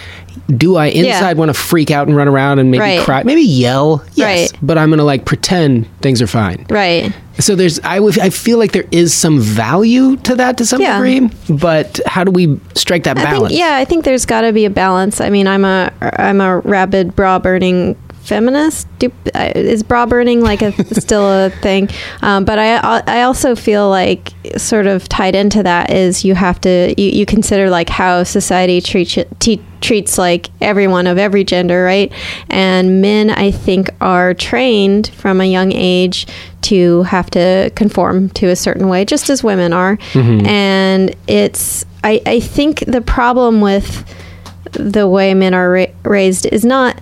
[0.57, 3.01] Do I inside want to freak out and run around and maybe Right.
[3.01, 3.23] cry?
[3.23, 4.03] Maybe yell.
[4.15, 4.27] Yes.
[4.53, 4.59] Right.
[4.63, 6.67] But I'm gonna like pretend things are fine.
[6.71, 10.81] right So there's, I I feel like there is some value to that to some
[10.81, 10.95] Yeah.
[10.99, 13.49] degree, but how do we strike that I balance?
[13.49, 15.21] think yeah, I think there's got to be a balance.
[15.21, 18.87] I mean, I'm a I'm a rabid bra burning feminist.
[18.99, 21.89] Do, uh, is bra burning like a still a thing?
[22.23, 26.61] Um, but I I also feel like sort of tied into that is you have
[26.63, 31.85] to you, you consider like how society treats te- treats like everyone of every gender,
[31.85, 32.11] right?
[32.49, 36.27] And men, I think, are trained from a young age
[36.63, 39.99] to have to conform to a certain way, just as women are.
[40.47, 44.05] And it's, I, I think the problem with
[44.73, 46.99] the way men are ra- raised is not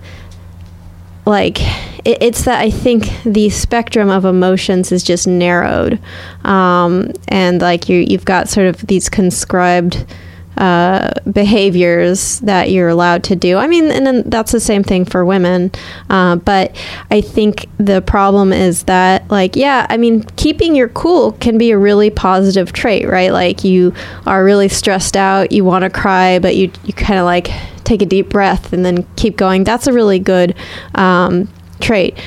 [1.25, 1.61] like
[2.05, 5.99] it, it's that I think the spectrum of emotions is just narrowed,
[6.43, 10.05] um, and like you you've got sort of these conscribed
[10.57, 13.57] uh, behaviors that you're allowed to do.
[13.57, 15.71] I mean, and then that's the same thing for women.
[16.09, 16.75] Uh, but
[17.11, 21.71] I think the problem is that, like, yeah, I mean, keeping your cool can be
[21.71, 23.31] a really positive trait, right?
[23.31, 23.93] Like, you
[24.25, 27.49] are really stressed out, you want to cry, but you you kind of like
[27.83, 29.63] take a deep breath and then keep going.
[29.63, 30.55] That's a really good
[30.95, 32.17] um, trait.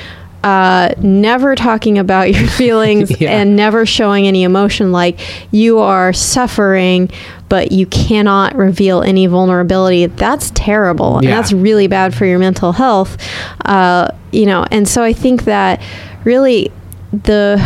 [0.45, 3.31] Uh, never talking about your feelings Yeah.
[3.41, 5.19] and never showing any emotion like
[5.51, 7.11] you are suffering
[7.49, 10.07] but you cannot reveal any vulnerability.
[10.07, 13.17] That's terrible and that's really bad for your mental health
[13.65, 15.81] uh, you know and so i think that
[16.25, 16.71] really
[17.13, 17.57] the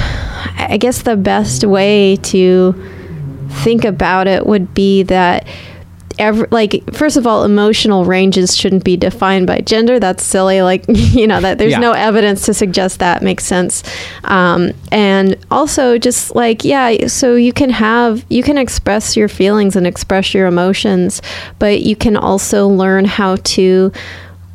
[0.57, 2.75] i guess the best way to
[3.49, 5.47] think about it would be that
[6.21, 9.99] every, like first of all emotional ranges shouldn't be defined by gender.
[9.99, 10.63] That's silly.
[10.63, 11.79] Like you know that there's Yeah.
[11.81, 13.83] no evidence to suggest that makes sense.
[14.25, 19.75] Um, and also just like yeah so you can have you can express your feelings
[19.77, 21.23] and express your emotions
[21.59, 23.91] but you can also learn how to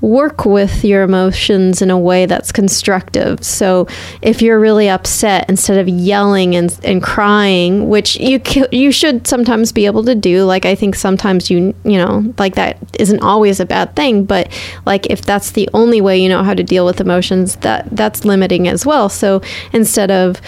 [0.05, 3.43] work with your emotions in a way that's constructive.
[3.43, 3.87] So
[4.21, 8.39] if you're really upset, instead of yelling and, and crying, which you
[8.71, 12.53] you should sometimes be able to do, like I think sometimes you you know like
[12.55, 14.51] that isn't always a bad thing, but
[14.85, 18.25] like if that's the only way you know how to deal with emotions, that that's
[18.25, 19.09] limiting as well.
[19.09, 19.41] So
[19.73, 20.39] instead of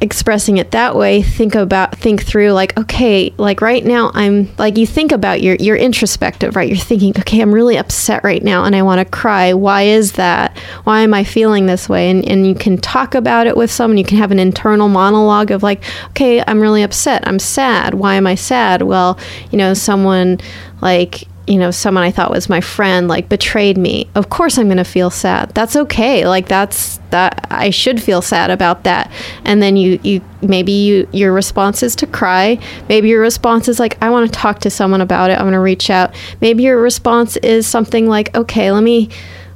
[0.00, 4.78] expressing it that way think about think through like okay like right now i'm like
[4.78, 6.68] you think about your you're introspective right?
[6.68, 9.52] You're thinking okay i'm really upset right now and i want to cry.
[9.52, 10.56] Why is that?
[10.84, 12.10] Why am i feeling this way?
[12.10, 13.98] And, and you can talk about it with someone.
[13.98, 17.26] You can have an internal monologue of like okay i'm really upset.
[17.28, 17.94] I'm sad.
[17.94, 18.82] Why am i sad?
[18.82, 19.18] Well
[19.50, 20.38] you know someone
[20.80, 24.66] like you know someone i thought was my friend like betrayed me of course i'm
[24.66, 25.50] going to feel sad.
[25.50, 26.26] That's okay.
[26.26, 29.10] Like that's that i should feel sad about that.
[29.44, 32.58] And then you you maybe you your response is to cry.
[32.88, 35.34] Maybe your response is like i want to talk to someone about it.
[35.34, 36.14] I'm going to reach out.
[36.40, 39.08] Maybe your response is something like okay let me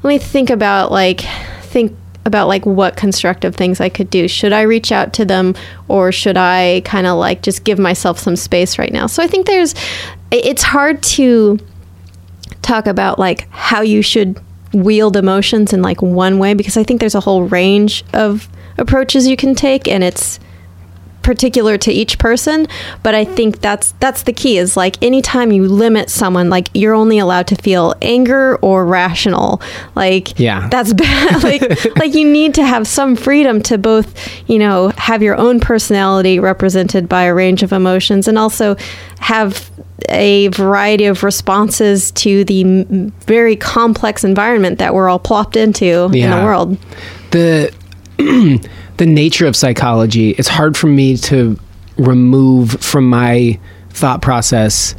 [0.02, 1.20] let me think about like
[1.62, 4.28] think about like what constructive things I could do.
[4.28, 5.54] Should I reach out to them
[5.88, 9.06] or should I kind of like just give myself some space right now?
[9.06, 9.74] So I think there's
[10.30, 11.58] it's hard to
[12.64, 14.40] talk about like how you should
[14.72, 18.48] wield emotions in like one way because I think there's a whole range of
[18.78, 20.40] approaches you can take and it's
[21.24, 22.66] particular to each person
[23.02, 26.94] but i think that's that's the key is like anytime you limit someone like you're
[26.94, 29.60] only allowed to feel anger or rational.
[29.94, 30.68] Like Yeah.
[30.68, 31.42] that's bad.
[31.42, 34.14] Like like you need to have some freedom to both
[34.48, 38.76] you know have your own personality represented by a range of emotions and also
[39.20, 39.70] have
[40.10, 46.04] a variety of responses to the m- very complex environment that we're all plopped into
[46.12, 46.76] in the world.
[47.30, 47.72] The
[48.96, 51.58] the nature of psychology it's hard for me to
[51.96, 53.58] remove from my
[53.90, 54.94] thought process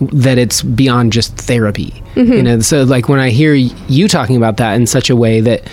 [0.00, 2.32] that it's beyond just therapy mm-hmm.
[2.32, 5.40] you know so like when i hear you talking about that in such a way
[5.40, 5.68] that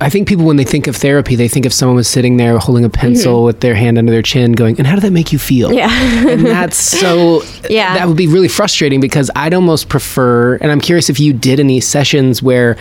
[0.00, 2.58] I think people, when they think of therapy, they think of someone was sitting there
[2.58, 3.46] holding a pencil mm-hmm.
[3.46, 5.88] with their hand under their chin, going, "And how did that make you feel?" Yeah.
[6.28, 7.42] and that's so.
[7.70, 7.94] Yeah.
[7.94, 11.58] that would be really frustrating because I'd almost prefer, and I'm curious if you did
[11.58, 12.76] any sessions where,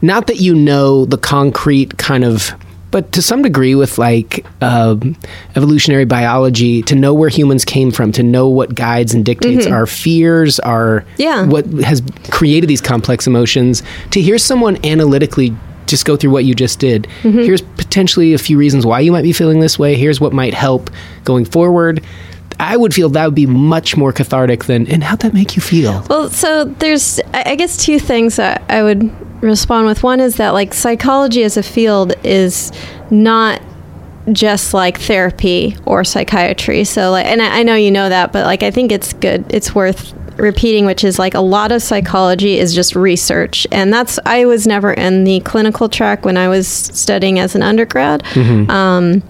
[0.00, 2.52] not that you know the concrete kind of,
[2.94, 5.16] but to some degree with like um,
[5.56, 9.84] evolutionary biology, to know where humans came from, to know what guides and dictates our
[9.84, 11.22] fears, our Mm-hmm.
[11.22, 11.44] Yeah.
[11.46, 15.52] what has created these complex emotions, to hear someone analytically
[15.86, 17.08] just go through what you just did.
[17.22, 17.40] Mm-hmm.
[17.40, 19.96] Here's potentially a few reasons why you might be feeling this way.
[19.96, 20.88] Here's what might help
[21.24, 22.00] going forward.
[22.60, 25.62] I would feel that would be much more cathartic than, and how'd that make you
[25.62, 26.06] feel?
[26.08, 29.00] Well, so there's, I I guess, two things that I would
[29.44, 30.02] respond with.
[30.02, 32.72] One is that, like, psychology as a field is
[33.10, 33.60] not
[34.32, 36.84] just like therapy or psychiatry.
[36.84, 39.44] So, like, and I, I know you know that, but like, I think it's good,
[39.52, 43.66] it's worth repeating, which is like a lot of psychology is just research.
[43.70, 47.62] And that's, I was never in the clinical track when I was studying as an
[47.62, 48.22] undergrad.
[48.70, 49.22] Um,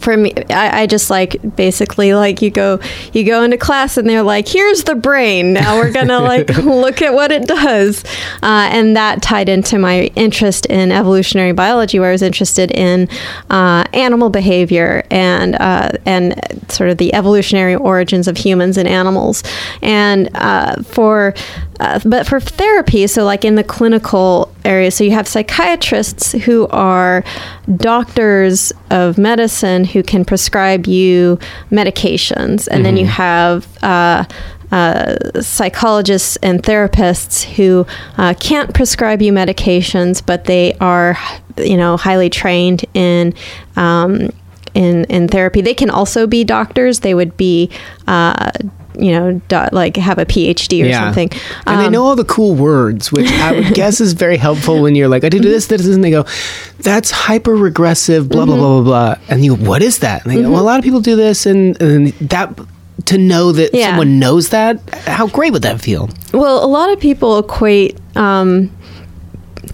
[0.00, 2.80] for me I, I just like basically like you go
[3.12, 5.52] you go into class and they're like here's the brain.
[5.52, 8.04] Now we're gonna like look at what it does.
[8.42, 13.08] Uh, and that tied into my interest in evolutionary biology where i was interested in
[13.50, 16.34] uh, animal behavior and uh, and
[16.68, 19.42] sort of the evolutionary origins of humans and animals.
[19.82, 21.34] And uh, for
[21.80, 26.68] uh, but for therapy, so like in the clinical area, so you have psychiatrists who
[26.68, 27.24] are
[27.76, 31.38] doctors of medicine who can prescribe you
[31.70, 34.24] medications, and then you have uh,
[34.70, 37.86] uh, psychologists and therapists who
[38.18, 41.16] uh, can't prescribe you medications, but they are,
[41.56, 43.34] you know, highly trained in.
[43.76, 44.30] Um,
[44.72, 47.00] in, in therapy, they can also be doctors.
[47.00, 47.70] They would be,
[48.06, 48.52] uh,
[48.98, 51.30] you know, do, like have a PhD or something.
[51.66, 54.82] And they Um, know all the cool words, which I would guess is very helpful
[54.82, 56.24] when you're like, I did this, this, this, and they go,
[56.78, 59.14] that's hyper regressive, blah, blah, blah, blah, blah.
[59.28, 60.24] And you go, what is that?
[60.24, 61.46] And they go, well, a lot of people do this.
[61.46, 62.58] And, and that,
[63.06, 63.90] to know that Yeah.
[63.90, 66.10] someone knows that, how great would that feel?
[66.34, 68.70] Well, a lot of people equate um,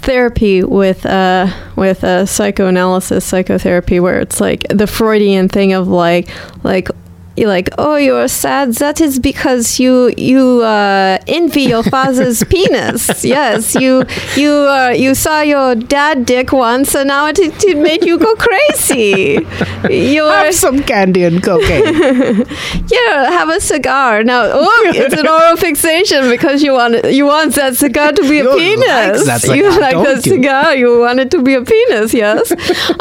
[0.02, 6.28] therapy with uh, with uh, psychoanalysis, psychotherapy, where it's like the Freudian thing of like
[6.62, 6.88] like.
[7.36, 8.74] You're like, oh, you're sad.
[8.76, 13.24] That is because you you uh, envy your father's penis.
[13.24, 14.04] Yes, you
[14.36, 18.34] you uh, you saw your dad dick once, and now it, it made you go
[18.36, 19.46] crazy.
[19.90, 21.94] You're Have some candy and cocaine.
[22.88, 24.24] yeah, have a cigar.
[24.24, 28.38] Now, oh, it's an oral fixation because you want you want that cigar to be
[28.40, 29.26] a You like penis.
[29.26, 30.32] that cigar, you like don't you?
[30.32, 30.74] cigar.
[30.74, 32.14] You want it to be a penis.
[32.14, 32.50] Yes.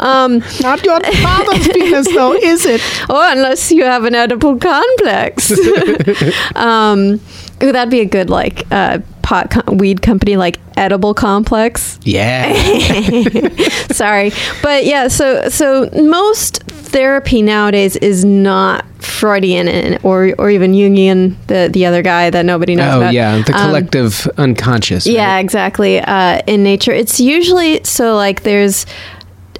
[0.00, 2.80] um, Not your father's penis, though, is it?
[3.08, 5.52] or unless you have an edible complex.
[6.56, 7.20] um,
[7.62, 11.98] ooh, that'd be a good like uh, pot co- weed company, like edible complex.
[12.02, 12.52] Yeah.
[13.92, 15.08] Sorry, but yeah.
[15.08, 21.86] So so most therapy nowadays is not Freudian and, or or even Jungian, the the
[21.86, 23.14] other guy that nobody knows Oh, about.
[23.14, 23.42] yeah.
[23.42, 25.06] The Um, collective unconscious.
[25.06, 25.14] right?
[25.14, 26.00] yeah, exactly.
[26.00, 28.86] Uh, in nature, it's usually so like there's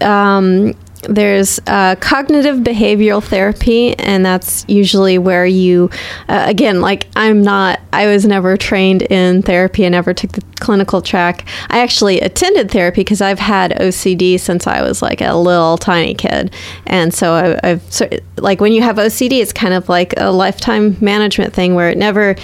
[0.01, 0.75] um,
[1.09, 5.91] there's uh, cognitive behavioral therapy, and that's usually where you,
[6.29, 9.87] uh, again, like I'm not, I was never trained in therapy.
[9.87, 11.47] I never took the clinical track.
[11.69, 16.15] I actually attended therapy because I've had OCD since I was like a little tiny
[16.15, 16.53] kid,
[16.87, 20.31] and so I, I've so, like when you have OCD, it's kind of like a
[20.31, 22.37] lifetime management thing where it never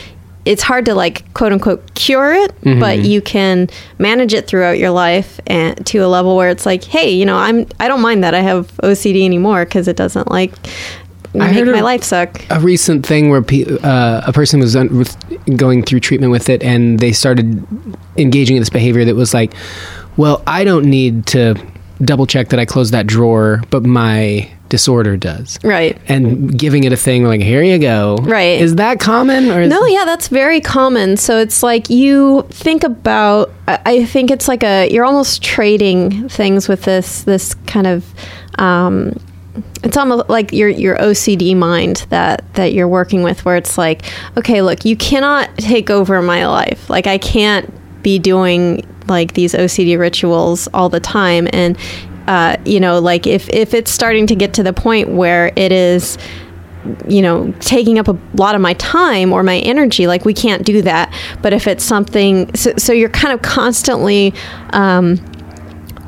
[0.45, 4.91] it's hard to like quote unquote cure it, but you can manage it throughout your
[4.91, 8.25] life and to a level where it's like, hey, you know, I'm I don't mind
[8.25, 10.53] that I have OCD anymore because it doesn't like
[11.35, 12.45] make my a- life suck.
[12.51, 15.17] a recent thing where pe- uh, a person was un- with
[15.57, 17.65] going through treatment with it and they started
[18.19, 19.55] engaging in this behavior that was like
[20.19, 21.55] well i don't need to
[22.05, 25.99] double check that i closed that drawer but my disorder does Right.
[26.09, 28.59] and giving it a thing like here you go Right.
[28.59, 31.19] is that common or is No, yeah, that's very common.
[31.19, 33.51] So it's like you think about.
[33.69, 37.99] I I think it's like a you're almost trading things with this this kind of
[38.59, 39.13] um,
[39.85, 44.03] it's almost like your your OCD mind that that you're working with, where it's like,
[44.39, 46.89] okay, look, you cannot take over my life.
[46.89, 47.69] Like I can't
[48.03, 51.77] be doing like these OCD rituals all the time, and
[52.27, 55.73] uh, you know, like if if it's starting to get to the point where it
[55.73, 56.19] is
[57.07, 60.65] you know taking up a lot of my time or my energy like we can't
[60.65, 61.13] do that.
[61.41, 64.35] But if it's something so, so you're kind of constantly
[64.71, 65.21] um,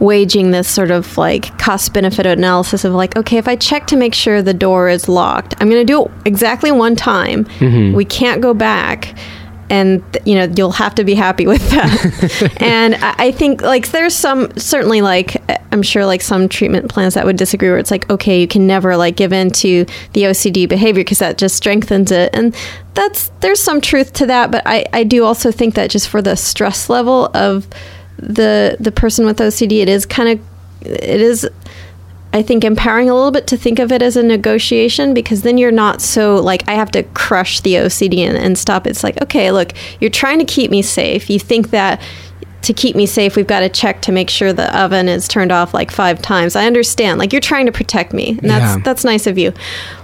[0.00, 3.96] waging this sort of like cost benefit analysis of like okay if i check to
[3.96, 7.46] make sure the door is locked i'm going to do it exactly one time.
[7.94, 9.16] We can't go back
[9.70, 12.54] and you know you'll have to be happy with that.
[12.60, 15.42] And I, think like there's some certainly like
[15.72, 18.66] i'm sure like some treatment plans that would disagree where it's like okay you can
[18.66, 22.30] never like give in to the ocd behavior because that just strengthens it.
[22.34, 22.54] And
[22.94, 26.22] that's there's some truth to that but i i do also think that just for
[26.22, 27.66] the stress level of
[28.18, 30.46] the the person with OCD, it is kind of
[30.86, 31.48] it is
[32.34, 35.56] I think empowering a little bit to think of it as a negotiation because then
[35.56, 38.86] you're not so like I have to crush the OCD and, and stop.
[38.88, 41.30] It's like okay, look, you're trying to keep me safe.
[41.30, 42.02] You think that
[42.62, 45.52] to keep me safe, we've got to check to make sure the oven is turned
[45.52, 46.56] off like five times.
[46.56, 47.18] I understand.
[47.18, 48.30] Like you're trying to protect me.
[48.40, 48.82] And that's Yeah.
[48.82, 49.52] that's nice of you.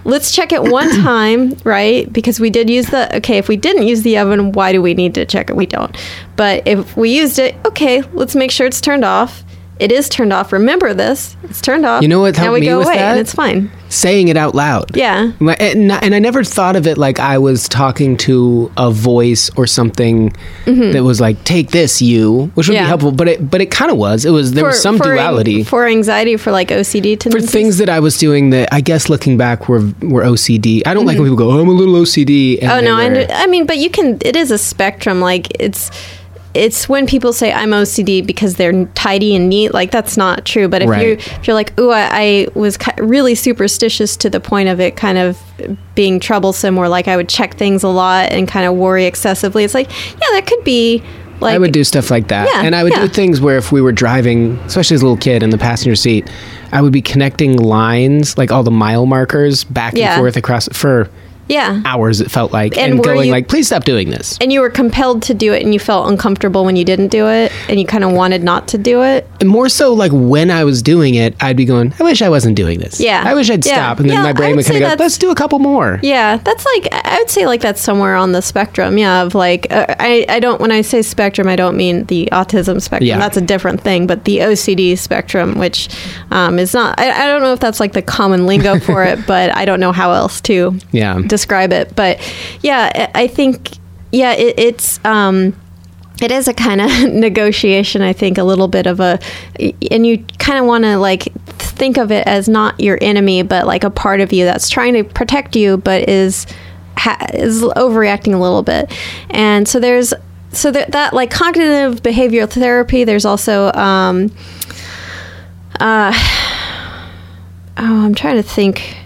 [0.05, 2.11] Let's check it one time, right?
[2.13, 4.95] Because we did use the okay, if we didn't use the oven, why do we
[4.95, 5.57] need to check it?
[5.57, 5.97] We don't.
[6.37, 9.43] But if we used it, okay, let's make sure it's turned off.
[9.81, 10.53] It is turned off.
[10.53, 11.37] Remember this.
[11.45, 12.03] It's turned off.
[12.03, 13.13] You know what Now helped we me go with away that?
[13.13, 13.71] and it's fine.
[13.89, 14.95] Saying it out loud.
[14.97, 15.33] Yeah.
[15.41, 19.67] And, and I never thought of it like I was talking to a voice or
[19.67, 20.33] something
[20.67, 22.75] that was like, "Take this, you," which would Mm-hmm.
[22.75, 22.83] Yeah.
[22.85, 23.11] be helpful.
[23.13, 24.25] But it, but it kind of was.
[24.25, 27.79] It was there was some for, duality for anxiety for like OCD to for things
[27.79, 30.83] that I was doing that I guess looking back were were OCD.
[30.87, 32.79] I don't like when people go, oh, "I'm a little OCD." And Mm-hmm.
[32.79, 34.19] Oh no, I, under, I mean, but you can.
[34.21, 35.21] It is a spectrum.
[35.21, 35.91] Like it's,
[36.55, 39.73] it's when people say I'm OCD because they're tidy and neat.
[39.73, 40.67] Like that's not true.
[40.69, 41.07] But if Right.
[41.07, 44.81] you if you're like, ooh, I, I was ki- really superstitious to the point of
[44.81, 45.39] it kind of
[45.95, 49.63] being troublesome, where like I would check things a lot and kind of worry excessively.
[49.65, 51.03] It's like, yeah, that could be.
[51.41, 52.47] Like I would do stuff like that.
[52.53, 53.01] Yeah, and I would yeah.
[53.01, 55.97] do things where if we were driving, especially as a little kid in the passenger
[55.97, 56.29] seat,
[56.71, 60.13] I would be connecting lines, like all the mile markers, back Yeah.
[60.13, 61.09] and forth across for
[61.51, 61.83] yeah.
[61.85, 64.39] hours, it felt like, And and, going you- like, please stop doing this.
[64.41, 67.29] And you were compelled to do it, and you felt uncomfortable when you didn't do
[67.29, 69.27] it, and you kind of wanted not to do it.
[69.41, 72.29] And more so, like when I was doing it, I'd be going, I wish I
[72.29, 73.01] wasn't doing this.
[73.01, 73.23] Yeah.
[73.27, 73.75] I wish I'd Yeah.
[73.75, 74.01] stop.
[74.01, 75.99] And then Yeah, my brain would would kind of go, let's do a couple more.
[76.03, 78.97] Yeah, that's like I would say like that's somewhere on the spectrum.
[78.99, 82.29] Yeah, of like uh, I I don't when I say spectrum, I don't mean the
[82.33, 83.09] autism spectrum.
[83.09, 83.19] Yeah.
[83.19, 84.07] That's a different thing.
[84.07, 85.89] But the OCD spectrum, which
[86.31, 89.27] um, is not, I, I don't know if that's like the common lingo for it,
[89.27, 91.21] but I don't know how else to Yeah.
[91.41, 91.95] Describe it.
[91.97, 92.21] But
[92.63, 93.71] yeah, I think
[94.13, 95.05] yeah, it, it's.
[95.05, 95.57] Um,
[96.23, 99.19] it is a kind of negotiation, I think, a little bit of a,
[99.91, 103.67] and you kind of want to like think of it as not your enemy, but
[103.67, 106.47] like a part of you that's trying to protect you, but is
[106.99, 108.93] ha- is overreacting a little bit.
[109.31, 110.13] And so there's
[110.53, 113.05] so that, that like cognitive behavioral therapy.
[113.05, 114.31] There's also um,
[115.79, 116.13] uh,
[117.79, 118.97] oh, I'm trying to think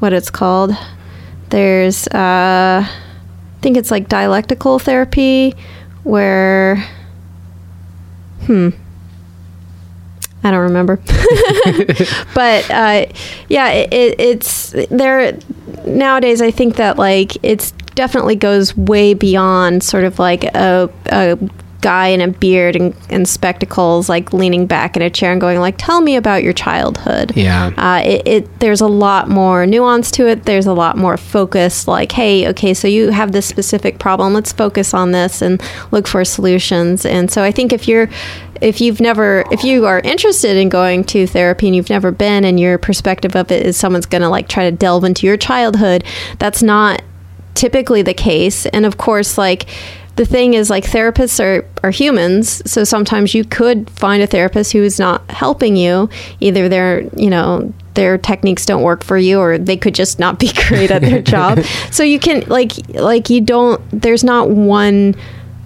[0.00, 0.76] what it's called.
[1.50, 5.54] There's uh, I think it's like dialectical therapy
[6.04, 6.84] where
[8.42, 8.70] hmm
[10.44, 10.96] I don't remember.
[12.34, 13.06] but uh,
[13.48, 15.36] yeah, it, it, it's there
[15.84, 16.40] nowadays.
[16.40, 21.38] I think that like it's definitely goes way beyond sort of like a, a
[21.80, 25.60] guy in a beard and, and spectacles, like leaning back in a chair and going
[25.60, 27.72] like, "Tell me about your childhood." Yeah.
[27.76, 30.44] Uh, it, it there's a lot more nuance to it.
[30.44, 31.86] There's a lot more focus.
[31.86, 34.34] Like, hey, okay, so you have this specific problem.
[34.34, 37.06] Let's focus on this and look for solutions.
[37.06, 38.08] And so I think if you're
[38.60, 42.44] if you've never if you are interested in going to therapy and you've never been
[42.44, 45.36] and your perspective of it is someone's going to like try to delve into your
[45.36, 46.02] childhood
[46.38, 47.02] that's not
[47.54, 49.68] typically the case and of course like
[50.18, 54.72] the thing is like therapists are are humans so sometimes you could find a therapist
[54.72, 56.10] who is not helping you.
[56.40, 60.38] Either they're you know their techniques don't work for you or they could just not
[60.40, 61.60] be great at their job.
[61.90, 65.14] So you can like like you don't there's not one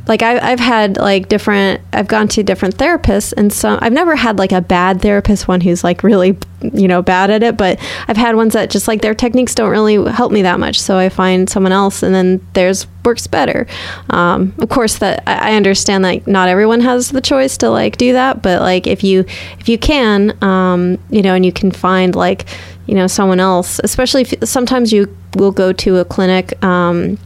[0.06, 4.16] like I, I've had like different i've gone to different therapists and some i've never
[4.16, 7.78] had like a bad therapist one who's like really you know bad at it but
[8.08, 10.98] i've had ones that just like their techniques don't really help me that much so
[10.98, 13.66] i find someone else and then theirs works better.
[14.10, 18.12] Um, of course that i understand that not everyone has the choice to like do
[18.12, 19.24] that but like if you
[19.58, 22.46] if you can um, you know and you can find like
[22.86, 27.18] you know someone else especially if sometimes you will go to a clinic um,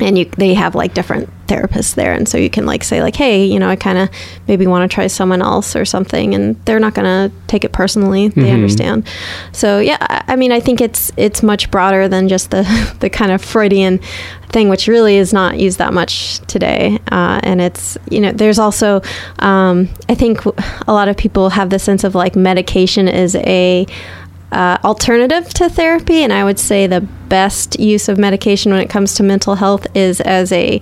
[0.00, 3.16] and you they have like different therapist there, and so you can like say like,
[3.16, 4.08] hey, you know, I kind of
[4.48, 8.28] maybe want to try someone else or something, and they're not gonna take it personally.
[8.28, 8.98] They understand.
[9.52, 12.62] So yeah, I- I mean, I think it's it's much broader than just the
[13.00, 13.98] the kind of Freudian
[14.54, 16.98] thing, which really is not used that much today.
[17.10, 19.02] Uh, and it's you know, there's also
[19.40, 20.44] um, I think
[20.86, 23.86] a lot of people have the sense of like medication is a
[24.52, 28.90] uh, alternative to therapy, and I would say the best use of medication when it
[28.90, 30.80] comes to mental health is as a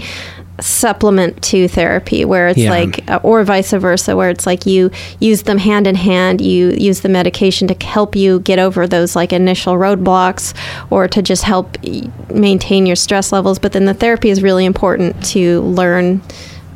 [0.61, 2.71] supplement to therapy where it's Yeah.
[2.71, 4.91] like uh, or vice versa where it's like you
[5.21, 9.15] use them hand in hand you use the medication to help you get over those
[9.15, 10.55] like initial roadblocks
[10.91, 11.77] or to just help
[12.33, 16.21] maintain your stress levels but then the therapy is really important to learn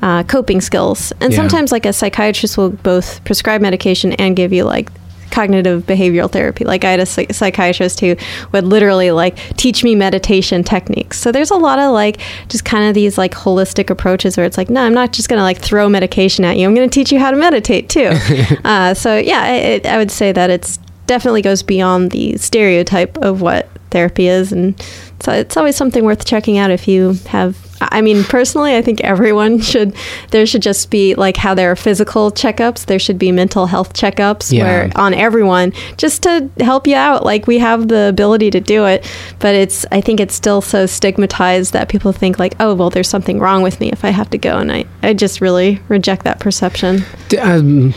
[0.02, 1.36] uh, coping skills and Yeah.
[1.38, 4.90] sometimes like a psychiatrist will both prescribe medication and give you like
[5.32, 6.64] cognitive behavioral therapy.
[6.64, 8.14] Like I had a psych- psychiatrist who
[8.52, 11.18] would literally like teach me meditation techniques.
[11.18, 14.56] So there's a lot of like just kind of these like holistic approaches where it's
[14.56, 16.66] like, no, I'm not just going to like throw medication at you.
[16.66, 18.12] I'm going to teach you how to meditate too.
[18.64, 23.16] uh, so yeah, I, I I would say that it's definitely goes beyond the stereotype
[23.18, 24.80] of what therapy is, and
[25.20, 27.71] so it's always something worth checking out if you have.
[27.90, 29.94] I mean, personally, I think everyone should.
[30.30, 32.86] There should just be like how there are physical checkups.
[32.86, 34.64] There should be mental health checkups Yeah.
[34.64, 37.24] where on everyone just to help you out.
[37.24, 39.84] Like we have the ability to do it, but it's.
[39.90, 43.62] I think it's still so stigmatized that people think like, oh, well, there's something wrong
[43.62, 47.04] with me if I have to go, and I, I just really reject that perception.
[47.40, 47.94] Um,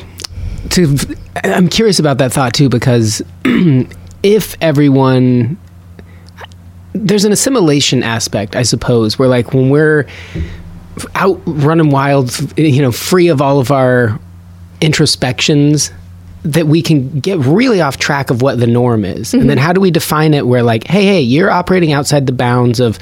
[0.71, 0.97] to
[1.43, 3.21] I'm curious about that thought too because
[4.23, 5.57] if everyone
[6.95, 10.07] there's an assimilation aspect, I suppose, where like when we're
[11.13, 14.19] out running wild, you know, free of all of our
[14.81, 15.91] introspections,
[16.45, 19.33] that we can get really off track of what the norm is.
[19.33, 19.65] And then mm-hmm.
[19.65, 22.99] how do we define it where like, hey, hey, you're operating outside the bounds of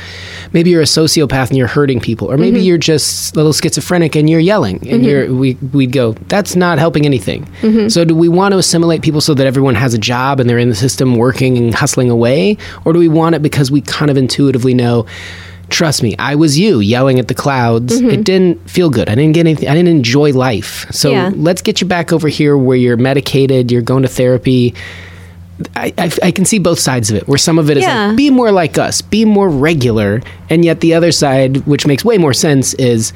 [0.54, 2.68] maybe you're a sociopath and you're hurting people, or maybe mm-hmm.
[2.68, 5.04] you're just a little schizophrenic and you're yelling and mm-hmm.
[5.04, 7.46] you're we we'd go, that's not helping anything.
[7.90, 10.58] So do we want to assimilate people so that everyone has a job and they're
[10.58, 12.58] in the system working and hustling away?
[12.86, 15.06] Or do we want it because we kind of intuitively know
[15.70, 18.00] Trust me, I was you yelling at the clouds.
[18.00, 18.10] Mm-hmm.
[18.12, 19.10] It didn't feel good.
[19.10, 19.68] I didn't get anything.
[19.70, 20.86] I didn't enjoy life.
[20.92, 21.32] So Yeah.
[21.36, 24.76] let's get you back over here where you're medicated, you're going to therapy.
[25.76, 28.08] I, I, I can see both sides of it, where some of it is Yeah.
[28.08, 30.22] like, be more like us, be more regular.
[30.50, 33.14] And yet the other side, which makes way more sense, is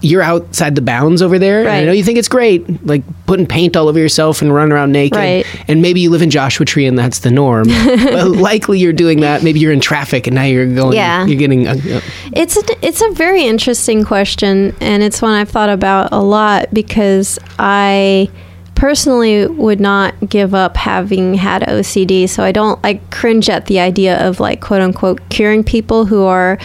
[0.00, 1.60] you're outside the bounds over there.
[1.60, 4.72] And I know you think it's great, like putting paint all over yourself and running
[4.72, 5.16] around naked.
[5.16, 5.44] Right.
[5.68, 7.66] And maybe you live in Joshua Tree and that's the norm.
[8.04, 9.42] but likely you're doing that.
[9.42, 11.26] Maybe you're in traffic and now you're going, Yeah.
[11.26, 11.66] you're getting.
[11.66, 12.00] Uh, uh,
[12.32, 16.72] It's a, it's a very interesting question, and it's one I've thought about a lot
[16.72, 18.30] because I
[18.74, 22.28] personally would not give up having had OCD.
[22.28, 26.22] So I don't I cringe at the idea of like quote unquote curing people who
[26.24, 26.58] are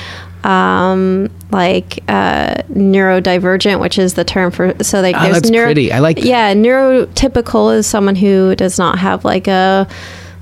[0.44, 5.92] um, like uh, neurodivergent, which is the term for so like Oh, there's that's pretty.
[5.92, 6.26] I like that.
[6.26, 9.88] yeah neurotypical is someone who does not have like a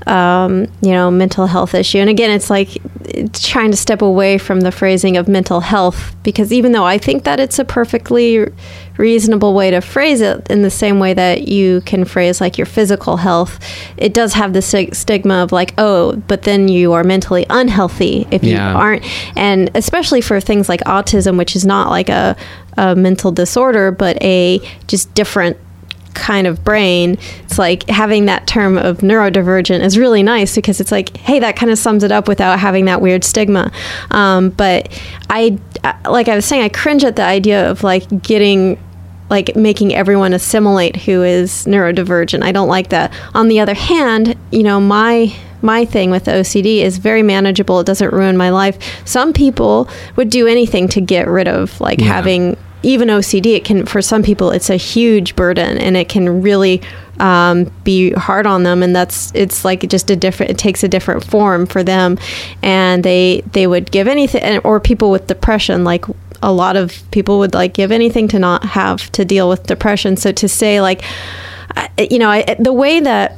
[0.06, 4.38] um, you know mental health issue and again it's like it's trying to step away
[4.38, 8.46] from the phrasing of mental health because even though i think that it's a perfectly
[8.98, 12.66] reasonable way to phrase it in the same way that you can phrase like your
[12.66, 13.60] physical health.
[13.98, 18.28] It does have the stig- stigma of like oh but then you are mentally unhealthy
[18.32, 19.04] if you aren't.
[19.38, 22.36] And especially for things like autism which is not like a,
[22.78, 25.58] a mental disorder but a just different
[26.14, 30.92] kind of brain it's like having that term of neurodivergent is really nice because it's
[30.92, 33.72] like hey that kind of sums it up without having that weird stigma.
[34.10, 34.90] Um, but
[35.30, 35.60] I-
[36.10, 38.78] like i was saying i cringe at the idea of like getting
[39.30, 44.36] like making everyone assimilate who is neurodivergent i don't like that on the other hand
[44.52, 47.80] you know my my thing with OCD is very manageable.
[47.80, 48.78] It doesn't ruin my life.
[49.06, 52.06] Some people would do anything to get rid of like Yeah.
[52.06, 56.44] having even OCD, it can for some people it's a huge burden and it can
[56.44, 56.80] really
[57.20, 60.52] um, be hard on them, and that's it's like just a different.
[60.52, 62.18] It takes a different form for them,
[62.62, 66.06] and they they would give anything, or people with depression, like
[66.42, 70.18] a lot of people would like give anything to not have to deal with depression.
[70.18, 71.04] So to say like,
[71.98, 73.38] you know, I, the way that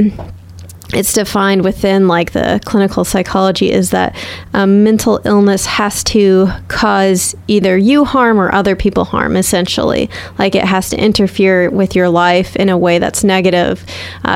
[0.93, 4.15] it's defined within like the clinical psychology is that
[4.53, 10.09] um, mental illness has to cause either you harm or other people harm essentially
[10.39, 13.85] like it has to interfere with your life in a way that's negative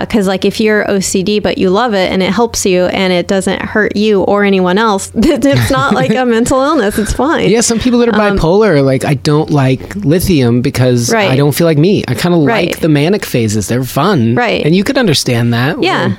[0.01, 3.27] because like if you're ocd but you love it and it helps you and it
[3.27, 7.61] doesn't hurt you or anyone else it's not like a mental illness it's fine Yeah,
[7.61, 11.31] some people that are bipolar are like, I don't like lithium because Um, Right.
[11.31, 12.03] I don't feel like me.
[12.07, 12.67] I kind of Right.
[12.69, 13.67] like the manic phases.
[13.67, 14.35] They're fun.
[14.35, 14.65] Right.
[14.65, 15.81] And you could understand that.
[15.81, 16.15] Yeah.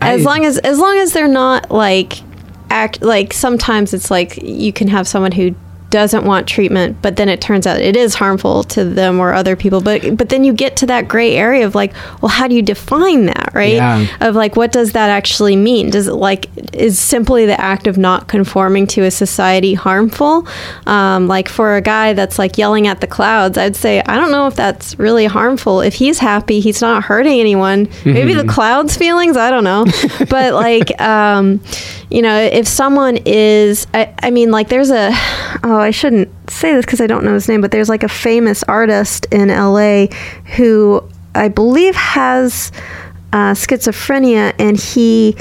[0.00, 2.22] As long as as long as they're not like
[2.70, 5.54] act like sometimes it's like you can have someone who
[5.90, 9.56] doesn't want treatment, but then it turns out it is harmful to them or other
[9.56, 9.80] people.
[9.80, 12.62] But but then you get to that gray area of like, well, how do you
[12.62, 13.74] define that, right?
[13.74, 14.06] Yeah.
[14.20, 15.90] Of like, what does that actually mean?
[15.90, 20.46] Does it like is simply the act of not conforming to a society harmful?
[20.86, 24.30] Um, like for a guy that's like yelling at the clouds, I'd say I don't
[24.30, 25.80] know if that's really harmful.
[25.80, 27.88] If he's happy, he's not hurting anyone.
[28.04, 29.84] Maybe the clouds' feelings, I don't know.
[30.28, 31.60] but like, um,
[32.10, 35.12] you know, if someone is, I, I mean, like, there's a,
[35.76, 38.08] oh, I shouldn't say this because I don't know his name, but there's like a
[38.08, 40.06] famous artist in LA
[40.56, 42.72] who I believe has
[43.32, 45.36] uh, schizophrenia, and he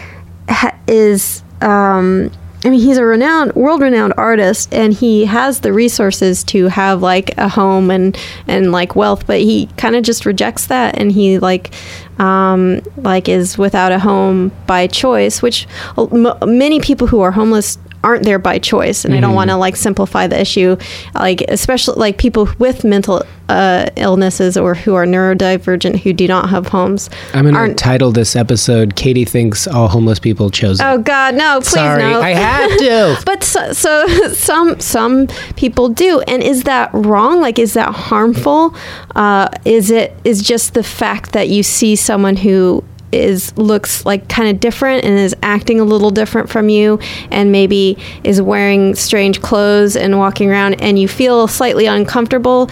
[0.49, 1.43] ha- is.
[1.61, 2.31] Um,
[2.65, 7.37] I mean, he's a renowned, world-renowned artist, and he has the resources to have like
[7.37, 8.17] a home and
[8.47, 11.73] and like wealth, but he kind of just rejects that, and he like
[12.19, 15.67] um, like is without a home by choice, which
[15.97, 19.57] m- many people who are homeless aren't there by choice and i don't want to
[19.57, 20.77] like simplify the issue
[21.15, 26.49] like especially like people with mental uh, illnesses or who are neurodivergent who do not
[26.49, 30.83] have homes I'm going to title this episode "Katie thinks all homeless people chose." it."
[30.83, 33.21] oh god no please Sorry, no I had to.
[33.25, 38.75] but so, so some some people do and is that wrong like is that harmful
[39.15, 42.83] uh, is it is just the fact that you see someone who
[43.15, 46.99] is looks like kind of different and is acting a little different from you
[47.31, 52.69] and maybe is wearing strange clothes and walking around and you feel slightly uncomfortable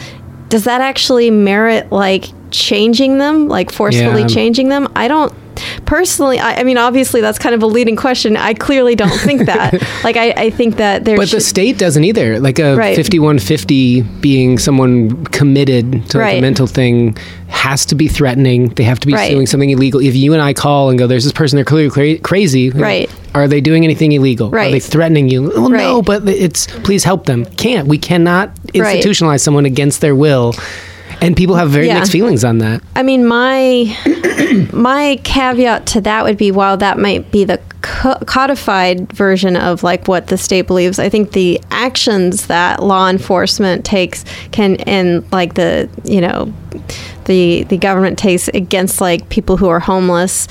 [0.50, 4.28] does that actually merit like changing them like forcefully Yeah.
[4.28, 5.34] changing them i don't
[5.86, 9.46] personally I, I mean obviously that's kind of a leading question i clearly don't think
[9.46, 9.74] that
[10.04, 12.40] like I, I think that there But the state doesn't either.
[12.40, 12.96] Like a Right.
[12.96, 17.16] 5150 being someone committed to like a mental thing
[17.48, 18.70] has to be threatening.
[18.70, 19.30] They have to be Right.
[19.30, 20.00] doing something illegal.
[20.02, 22.70] If you and I call and go, there's this person, they're clearly cra- crazy.
[22.72, 23.10] Right.
[23.36, 24.50] Are they doing anything illegal?
[24.50, 24.68] Right.
[24.68, 25.44] Are they threatening you?
[25.50, 27.46] Well, no, but it's please help them.
[27.46, 27.88] Can't.
[27.88, 30.54] We cannot institutionalize someone against their will.
[31.24, 31.96] And people have very Yeah.
[31.96, 32.82] mixed feelings on that.
[32.96, 33.96] I mean, my
[34.72, 39.84] my caveat to that would be while that might be the co- codified version of
[39.84, 45.24] like what the state believes, I think the actions that law enforcement takes can and
[45.32, 46.52] like the you know
[47.26, 50.48] the the government takes against like people who are homeless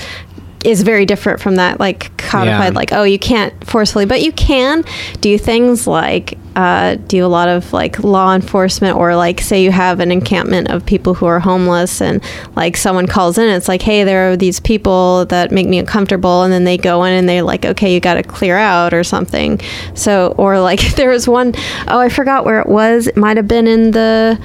[0.64, 2.76] is very different from that like codified Yeah.
[2.78, 4.84] like oh you can't forcefully but you can
[5.20, 9.72] do things like uh, do a lot of like law enforcement or like say you
[9.72, 12.22] have an encampment of people who are homeless and
[12.56, 16.42] like someone calls in it's like hey there are these people that make me uncomfortable
[16.42, 19.02] and then they go in and they're like okay you got to clear out or
[19.02, 19.58] something
[19.94, 21.54] so or like there was one
[21.88, 24.38] oh i forgot where it was it might have been in the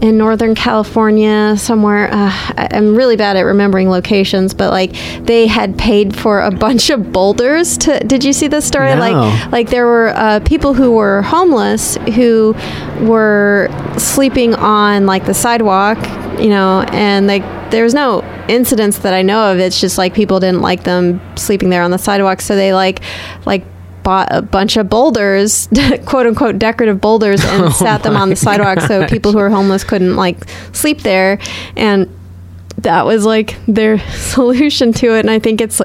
[0.00, 2.08] in Northern California somewhere.
[2.12, 4.94] Uh, I, I'm really bad at remembering locations, but like
[5.24, 7.98] they had paid for a bunch of boulders to.
[8.00, 8.94] Did you see this story?
[8.94, 9.00] No.
[9.00, 12.54] Like, like there were uh, people who were homeless who
[13.00, 13.68] were
[13.98, 15.98] sleeping on like the sidewalk,
[16.40, 19.58] you know, and like there's no incidents that I know of.
[19.58, 23.02] It's just like people didn't like them sleeping there on the sidewalk, so they like
[23.44, 23.64] like
[24.06, 25.68] bought a bunch of boulders,
[26.06, 29.82] quote unquote decorative boulders, and sat them on the sidewalk so people who are homeless
[29.82, 31.40] couldn't like sleep there.
[31.74, 32.08] And
[32.78, 35.20] that was like their solution to it.
[35.20, 35.82] And I think it's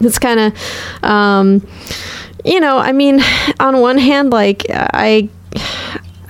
[0.00, 1.66] it's kind of, um,
[2.42, 3.20] you know, I mean,
[3.60, 5.28] on one hand, like I.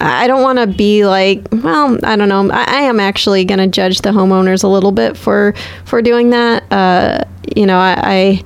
[0.02, 2.50] I don't want to be like, well, I don't know.
[2.50, 6.30] I, I am actually going to judge the homeowners a little bit for for doing
[6.30, 6.64] that.
[6.72, 7.24] Uh,
[7.56, 8.42] you know, I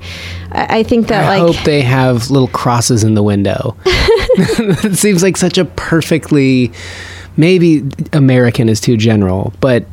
[0.51, 3.75] I, I think that I like hope they have little crosses in the window.
[3.85, 6.71] it seems like such a perfectly,
[7.37, 7.83] maybe
[8.13, 9.85] American is too general, but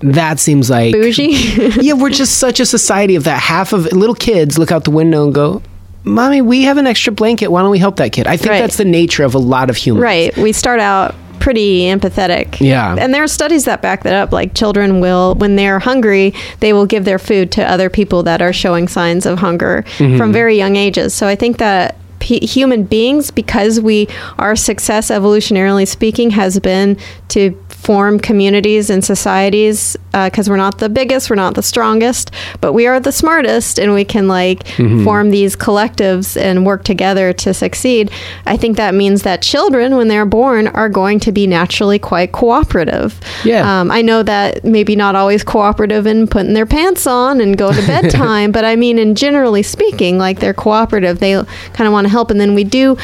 [0.00, 1.32] that seems like bougie.
[1.80, 3.40] yeah, we're just such a society of that.
[3.40, 5.62] Half of little kids look out the window and go,
[6.04, 7.48] "Mommy, we have an extra blanket.
[7.48, 8.60] Why don't we help that kid?" I think Right.
[8.60, 10.02] that's the nature of a lot of humans.
[10.02, 10.36] Right.
[10.36, 12.58] We start out pretty empathetic.
[12.60, 12.96] Yeah.
[12.98, 14.32] And there are studies that back that up.
[14.32, 18.40] Like children will, when they're hungry, they will give their food to other people that
[18.40, 20.16] are showing signs of hunger Mm-hmm.
[20.16, 21.12] from very young ages.
[21.12, 26.96] So I think that p- human beings, because we, our success evolutionarily speaking, has been
[27.28, 27.50] to
[27.84, 32.30] form communities and societies because we're not the biggest, we're not the strongest,
[32.60, 34.66] but we are the smartest and we can like
[35.04, 38.10] form these collectives and work together to succeed.
[38.46, 42.32] I think that means that children, when they're born, are going to be naturally quite
[42.32, 43.20] cooperative.
[43.44, 43.80] Yeah.
[43.80, 47.72] Um, I know that maybe not always cooperative in putting their pants on and go
[47.72, 51.18] to bedtime, but I mean, in generally speaking, like they're cooperative.
[51.18, 52.30] They kind of want to help.
[52.30, 52.96] And then we do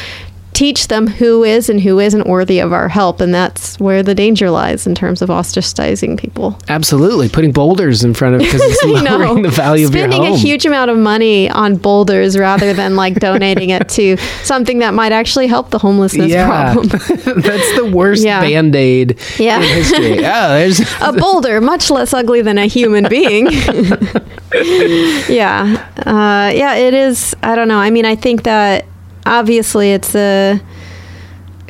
[0.61, 4.13] teach them who is and who isn't worthy of our help, and that's where the
[4.13, 6.55] danger lies in terms of ostracizing people.
[6.69, 10.03] Absolutely, putting boulders in front of because it's You lowering know, the value of your
[10.03, 10.11] home.
[10.11, 14.77] spending a huge amount of money on boulders rather than like donating it to something
[14.79, 16.87] that might actually help the homelessness yeah, problem.
[17.41, 18.41] that's the worst Yeah.
[18.41, 19.57] band aid Yeah.
[19.57, 20.19] in history.
[20.19, 23.47] Oh, there's a boulder, much less ugly than a human being.
[25.27, 27.35] yeah, uh, yeah, it is.
[27.41, 27.77] I don't know.
[27.79, 28.85] I mean, I think that
[29.25, 30.61] obviously it's a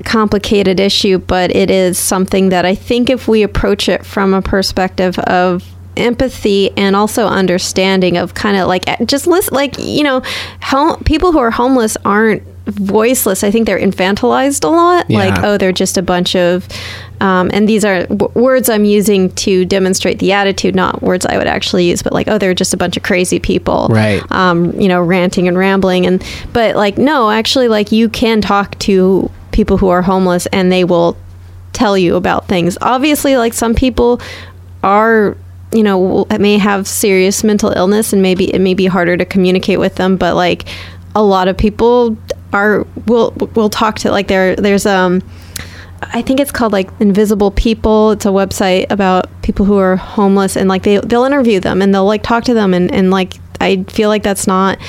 [0.04, 4.42] complicated issue, but it is something that I think if we approach it from a
[4.42, 5.64] perspective of
[5.98, 10.22] empathy and also understanding of kind of like eh, just listen like you know
[10.62, 13.44] home, people who are homeless aren't voiceless.
[13.44, 15.10] I think they're infantilized a lot.
[15.10, 16.68] Like oh they're just a bunch of
[17.20, 21.38] um, and these are w- words i'm using to demonstrate the attitude not words i
[21.38, 24.24] would actually use but like oh they're just a bunch of crazy people Right.
[24.32, 26.06] um, you know ranting and rambling.
[26.06, 30.72] And but like no actually like you can talk to people who are homeless and
[30.72, 31.18] they will
[31.74, 32.78] tell you about things.
[32.82, 34.22] Obviously like some people
[34.84, 35.36] are
[35.74, 39.80] you know may have serious mental illness and maybe it may be harder to communicate
[39.80, 40.66] with them but like
[41.16, 42.18] a lot of people
[42.54, 45.22] are will we'll talk to like there there's um
[46.04, 48.12] I think it's called like Invisible People.
[48.12, 51.94] It's a website about people who are homeless and like they they'll interview them and
[51.94, 54.80] they'll like talk to them and and like I feel like that's not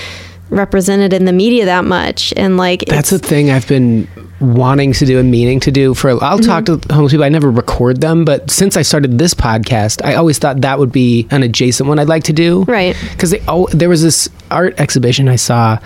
[0.48, 4.06] represented in the media that much and like That's a thing I've been
[4.40, 6.10] wanting to do and meaning to do for.
[6.22, 6.80] I'll talk Mm-hmm.
[6.88, 7.24] to homeless people.
[7.24, 10.92] I never record them, but since I started this podcast, I always thought that would
[10.92, 12.64] be an adjacent one I'd like to do.
[12.64, 12.96] Right.
[13.12, 15.78] Because they oh, there was this art exhibition I saw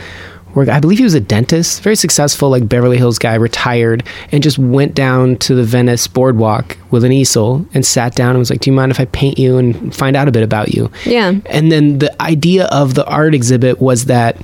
[0.56, 4.02] where I believe he was a dentist, very successful, like Beverly Hills guy, retired,
[4.32, 8.38] and just went down to the Venice boardwalk with an easel and sat down and
[8.38, 10.72] was like, "Do you mind if I paint you and find out a bit about
[10.72, 11.34] you?" Yeah.
[11.50, 14.38] And then the idea of the art exhibit was that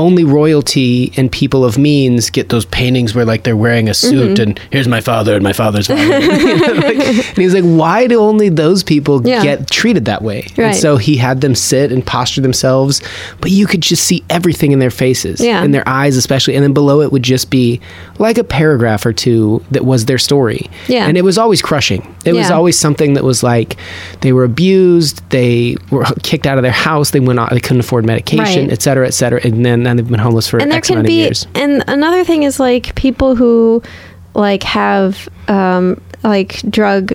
[0.00, 4.10] only royalty and people of means get those paintings where like they're wearing a suit
[4.38, 4.42] Mm-hmm.
[4.42, 6.00] and here's my father and my father's father.
[6.02, 9.42] and he was like, why do only those people Yeah.
[9.42, 10.46] get treated that way?
[10.56, 13.00] And so he had them sit and posture themselves,
[13.40, 15.62] but you could just see everything in their faces, Yeah.
[15.62, 17.80] in their eyes especially, and then below it would just be
[18.18, 20.68] like a paragraph or two that was their story.
[20.88, 21.06] Yeah.
[21.06, 22.02] And it was always crushing.
[22.24, 23.76] It was always something that was like
[24.20, 27.80] they were abused, they were kicked out of their house, they went out, they couldn't
[27.80, 28.72] afford medication, Right.
[28.72, 30.96] et cetera, et cetera, and then and they've been homeless for and there X can
[30.96, 31.46] amount be of years.
[31.54, 33.82] and another thing is like people who
[34.34, 37.12] like have um like drug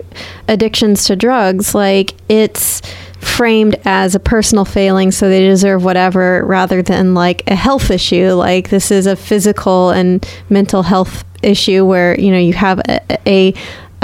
[0.47, 2.81] addictions to drugs like it's
[3.19, 8.31] framed as a personal failing so they deserve whatever rather than like a health issue
[8.33, 12.99] like this is a physical and mental health issue where you know you have a,
[13.27, 13.53] a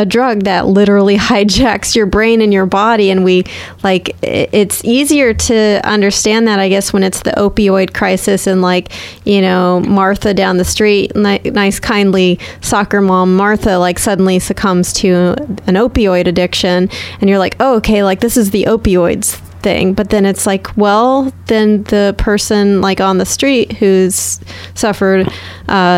[0.02, 3.44] a drug that literally hijacks your brain and your body and we
[3.84, 8.92] like it's easier to understand that i guess when it's the opioid crisis and like
[9.26, 14.92] you know martha down the street ni- nice kindly soccer mom martha like suddenly succumbs
[14.92, 15.36] to
[15.68, 16.90] an opioid addiction
[17.20, 19.94] and you're like oh okay like this is the opioids thing.
[19.94, 24.40] But then it's like well then the person like on the street who's
[24.74, 25.32] suffered uh,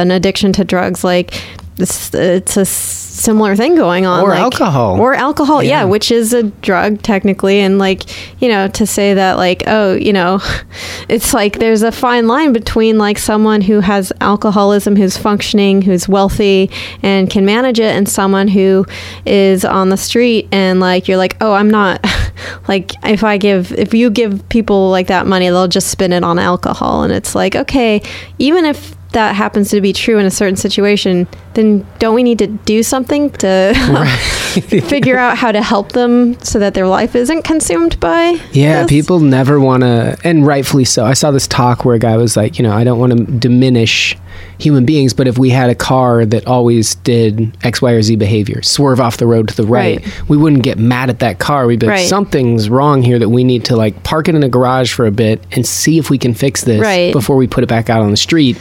[0.04, 1.34] an addiction to drugs like
[1.80, 5.00] it's, it's a similar thing going on Or like- alcohol.
[5.00, 5.80] or alcohol yeah.
[5.80, 5.84] Yeah.
[5.86, 8.04] which is a drug technically and like
[8.42, 10.40] you know to say that like oh you know
[11.10, 16.08] it's like there's a fine line between like someone who has alcoholism who's functioning who's
[16.10, 16.70] wealthy
[17.02, 18.86] and can manage it and someone who
[19.26, 22.04] is on the street and like you're like oh i'm not
[22.68, 26.24] like if i give if you give people like that money they'll just spend it
[26.24, 28.02] on alcohol and it's like okay
[28.40, 32.39] even if that happens to be true in a certain situation, then don't we need
[32.39, 33.74] to do something to
[34.88, 38.39] figure out how to help them so that their life isn't consumed by?
[38.51, 38.89] Yeah, this?
[38.89, 41.06] people never want to, and rightfully so.
[41.06, 43.24] I saw this talk where a guy was like, you know, I don't want to
[43.26, 44.18] diminish
[44.60, 48.16] human beings, but if we had a car that always did X, Y, or Z
[48.16, 50.30] behavior, swerve off the road to the right, Right.
[50.30, 51.66] we wouldn't get mad at that car.
[51.68, 52.08] We'd be like, Right.
[52.08, 55.12] something's wrong here that we need to like park it in a garage for a
[55.12, 57.12] bit and see if we can fix this Right.
[57.14, 58.58] before we put it back out on the street.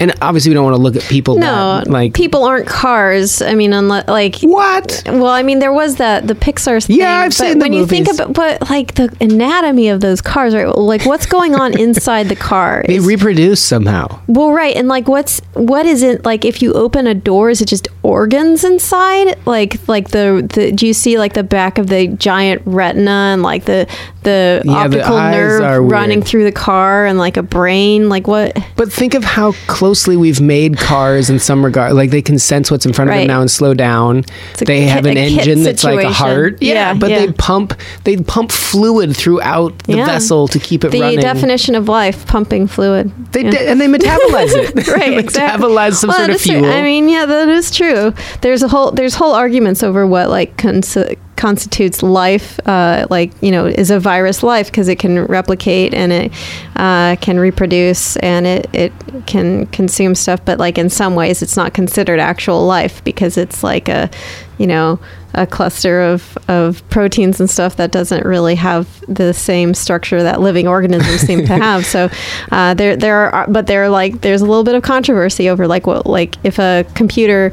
[0.00, 3.42] And obviously, we don't want to look at people No, that, like people aren't cars.
[3.42, 5.02] I mean, unless like what?
[5.06, 6.96] Well, I mean, there was that the Pixar thing.
[6.96, 10.20] Yeah, I've but seen the when you think about, but like the anatomy of those
[10.20, 10.66] cars, right?
[10.66, 12.82] Like, what's going on inside the car?
[12.86, 14.20] They is- reproduce somehow.
[14.26, 16.44] well, right, and like, what's what is it like?
[16.44, 20.86] If you open a door, is it just organs inside like like the, the do
[20.86, 23.86] you see like the back of the giant retina and like the
[24.22, 28.58] the Yeah, optical eyes nerve running through the car and like a brain like what
[28.76, 31.94] But think of how closely we've made cars in some regard.
[31.94, 34.24] Like they can sense what's in front of them now and slow down.
[34.60, 36.58] a They have kit- an engine that's like a heart.
[36.60, 37.18] Yeah, but yeah.
[37.26, 37.72] they pump
[38.04, 40.06] they pump fluid throughout the Yeah.
[40.06, 41.00] vessel to keep it running.
[41.00, 41.20] the running.
[41.20, 43.50] definition of life pumping fluid They Yeah.
[43.52, 44.86] di- and they metabolize it.
[44.96, 46.58] right they exactly metabolize some Well, sort of that's true.
[46.60, 46.70] fuel.
[46.72, 47.99] i mean yeah that is true
[48.40, 50.96] there's a whole there's whole arguments over what like cons-
[51.36, 56.12] constitutes life uh, like you know is a virus life because it can replicate and
[56.12, 56.32] it
[56.76, 58.92] uh, can reproduce and it, it
[59.26, 63.62] can consume stuff but like in some ways it's not considered actual life because it's
[63.62, 64.10] like a
[64.58, 64.98] you know
[65.34, 70.40] a cluster of, of proteins and stuff that doesn't really have the same structure that
[70.40, 71.86] living organisms seem to have.
[71.86, 72.10] So
[72.50, 75.86] uh, there there are, but there like there's a little bit of controversy over like
[75.86, 77.52] what like if a computer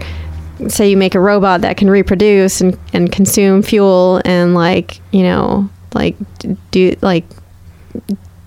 [0.68, 5.24] say you make a robot that can reproduce and, and consume fuel and like you
[5.24, 6.16] know like
[6.72, 7.26] do like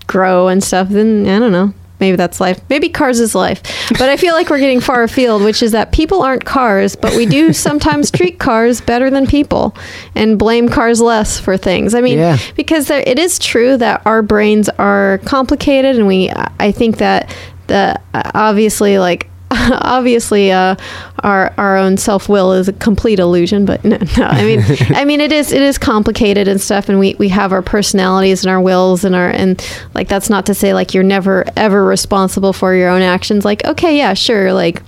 [0.07, 1.73] grow and stuff then i don't know.
[1.99, 2.59] Maybe that's life.
[2.67, 3.61] Maybe cars is life.
[3.89, 7.15] But i feel like we're getting far afield which is that people aren't cars but
[7.15, 9.75] we do sometimes treat cars better than people
[10.15, 11.93] and blame cars less for things.
[11.93, 12.37] I mean Yeah.
[12.55, 17.33] because there, it is true that our brains are complicated and we i think that
[17.67, 19.29] the obviously like
[19.81, 20.75] obviously uh,
[21.19, 24.59] our our own self will is a complete illusion but no, no i mean
[24.95, 28.43] i mean it is it is complicated and stuff and we we have our personalities
[28.43, 31.83] and our wills and our and like that's not to say like you're never ever
[31.83, 33.45] responsible for your own actions.
[33.45, 34.81] Like okay yeah sure like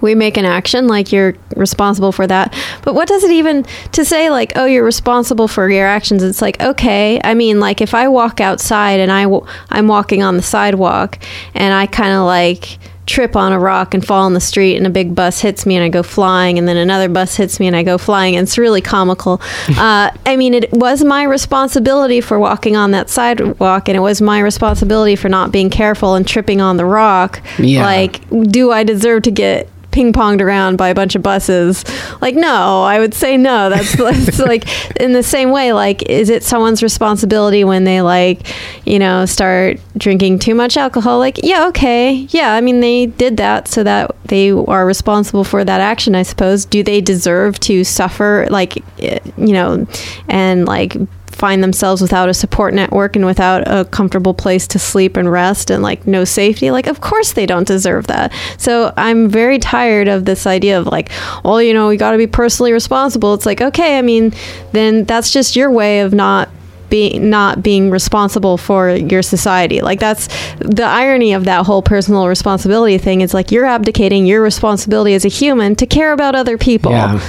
[0.00, 2.54] we make an action like you're responsible for that.
[2.82, 6.40] But what does it even to say like oh you're responsible for your actions it's
[6.40, 10.36] like okay i mean like if i walk outside and i w- i'm walking on
[10.36, 11.18] the sidewalk
[11.54, 12.78] and i kind of like
[13.08, 15.74] trip on a rock and fall in the street and a big bus hits me
[15.76, 18.36] and i go flying and then another bus hits me and i go flying.
[18.36, 19.40] And it's really comical.
[19.78, 24.20] Uh, i mean it was my responsibility for walking on that sidewalk and it was
[24.20, 27.40] my responsibility for not being careful and tripping on the rock.
[27.58, 27.84] Yeah.
[27.84, 29.68] like do I deserve to get
[29.98, 31.84] ping ponged around by a bunch of buses?
[32.20, 33.68] Like, no, I would say no.
[33.68, 34.64] That's, that's like
[35.00, 35.72] in the same way.
[35.72, 38.46] Like, is it someone's responsibility when they like,
[38.86, 41.18] you know, start drinking too much alcohol?
[41.18, 42.54] Like, yeah, okay, yeah.
[42.54, 46.14] I mean, they did that so that they are responsible for that action.
[46.14, 46.64] I suppose.
[46.64, 48.46] Do they deserve to suffer?
[48.50, 49.84] Like, eh, you know,
[50.28, 50.96] and like
[51.38, 55.70] find themselves without a support network and without a comfortable place to sleep and rest
[55.70, 58.32] and like no safety like of course they don't deserve that.
[58.58, 61.10] So i'm very tired of this idea of like
[61.44, 63.34] well you know we got to be personally responsible.
[63.34, 64.32] It's like okay i mean
[64.72, 66.48] then that's just your way of not
[66.90, 69.80] being not being responsible for your society.
[69.80, 70.28] Like that's
[70.58, 73.20] the irony of that whole personal responsibility thing.
[73.20, 76.92] It's like you're abdicating your responsibility as a human to care about other people.
[76.92, 77.20] Yeah.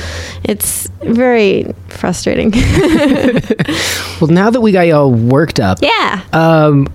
[0.43, 2.53] it's very frustrating.
[4.19, 6.21] Well, now that we got you all worked up, yeah.
[6.33, 6.87] um,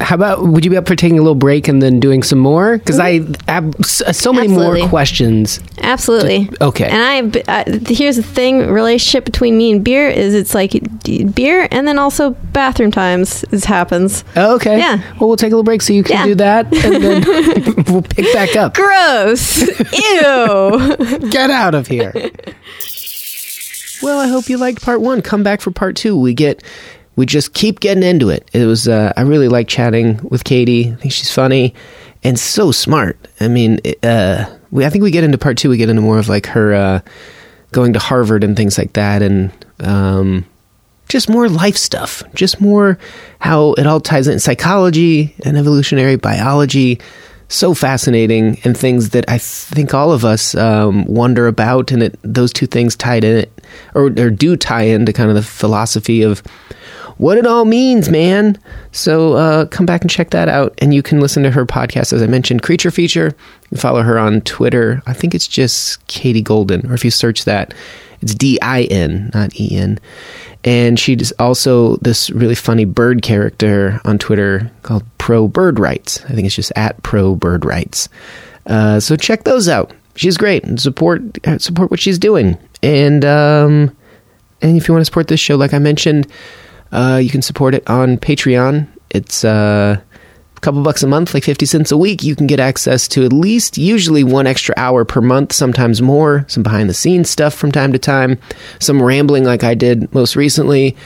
[0.00, 2.38] how about would you be up for taking a little break and then doing some
[2.38, 2.78] more?
[2.78, 4.80] Because I have so many Absolutely.
[4.82, 5.60] more questions.
[5.82, 6.48] Absolutely.
[6.60, 6.86] Okay.
[6.88, 10.72] And I, uh, here's the thing: relationship between me and beer is it's like
[11.34, 14.24] beer, and then also bathroom times is happens.
[14.36, 14.78] Oh, okay.
[14.78, 14.98] Yeah.
[15.18, 16.26] Well, we'll take a little break so you can Yeah.
[16.26, 18.74] do that, and then we'll pick back up.
[18.74, 19.62] Gross.
[19.92, 21.28] Ew.
[21.30, 22.12] Get out of here.
[24.02, 25.22] well, I hope you liked part one.
[25.22, 26.18] Come back for part two.
[26.18, 26.62] We get,
[27.18, 28.48] we just keep getting into it.
[28.52, 30.92] It was, uh, I really like chatting with Katie.
[30.92, 31.74] I think she's funny
[32.22, 33.18] and so smart.
[33.40, 35.68] I mean, uh, we, I think we get into part two.
[35.68, 37.00] We get into more of like her uh,
[37.72, 39.50] going to Harvard and things like that, and
[39.80, 40.46] um,
[41.08, 42.22] just more life stuff.
[42.34, 43.00] Just more
[43.40, 47.00] how it all ties in psychology and evolutionary biology.
[47.48, 52.18] So fascinating, and things that I think all of us um, wonder about, and it,
[52.22, 53.64] those two things tied in it,
[53.94, 56.42] or, or do tie into kind of the philosophy of
[57.18, 58.58] what it all means, man.
[58.92, 60.74] So uh, come back and check that out.
[60.78, 63.26] And you can listen to her podcast, as I mentioned, Creature Feature.
[63.26, 65.02] You can follow her on Twitter.
[65.06, 67.74] I think it's just Katie Goldin, or if you search that,
[68.20, 69.98] it's D I N, not E N.
[70.64, 76.24] And she's also this really funny bird character on Twitter called Pro Bird Rights.
[76.24, 78.08] I think it's just at Pro Bird Rights.
[78.66, 79.92] Uh, so check those out.
[80.16, 80.64] She's great.
[80.64, 81.22] And support
[81.58, 82.58] support what she's doing.
[82.82, 83.96] And um,
[84.60, 86.26] and if you want to support this show, like I mentioned,
[86.92, 88.86] uh, you can support it on Patreon.
[89.10, 90.00] It's uh,
[90.56, 92.22] a couple bucks a month, like 50 cents a week.
[92.22, 96.44] You can get access to at least usually one extra hour per month, sometimes more,
[96.48, 98.38] some behind the scenes stuff from time to time,
[98.78, 100.96] some rambling like I did most recently.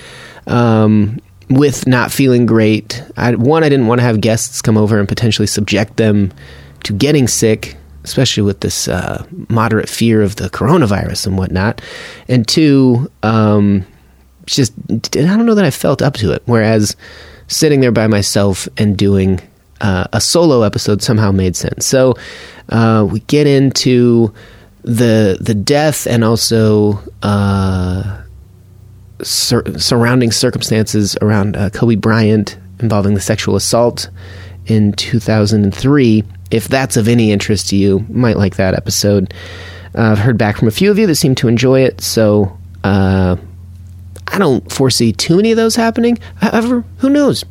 [0.47, 1.21] Um,
[1.51, 3.05] with not feeling great.
[3.17, 6.33] I, one, I didn't want to have guests come over and potentially subject them
[6.85, 11.81] to getting sick especially with this uh, moderate fear of the coronavirus and whatnot.
[12.29, 13.87] And two, um,
[14.47, 16.43] just I don't know that I felt up to it.
[16.47, 16.97] Whereas
[17.49, 19.41] sitting there by myself and doing
[19.81, 21.87] uh, a solo episode somehow made sense.
[21.87, 22.15] So
[22.69, 24.33] uh, we get into
[24.83, 28.23] the the death and also uh,
[29.23, 34.09] sur- surrounding circumstances around uh, Kobe Bryant involving the sexual assault
[34.67, 36.25] in 2003.
[36.51, 39.33] If that's of any interest to you, might like that episode.
[39.95, 42.57] Uh, I've heard back from a few of you that seem to enjoy it, so
[42.85, 43.37] uh,
[44.33, 46.19] I don't foresee too many of those happening.
[46.37, 47.45] However, who knows?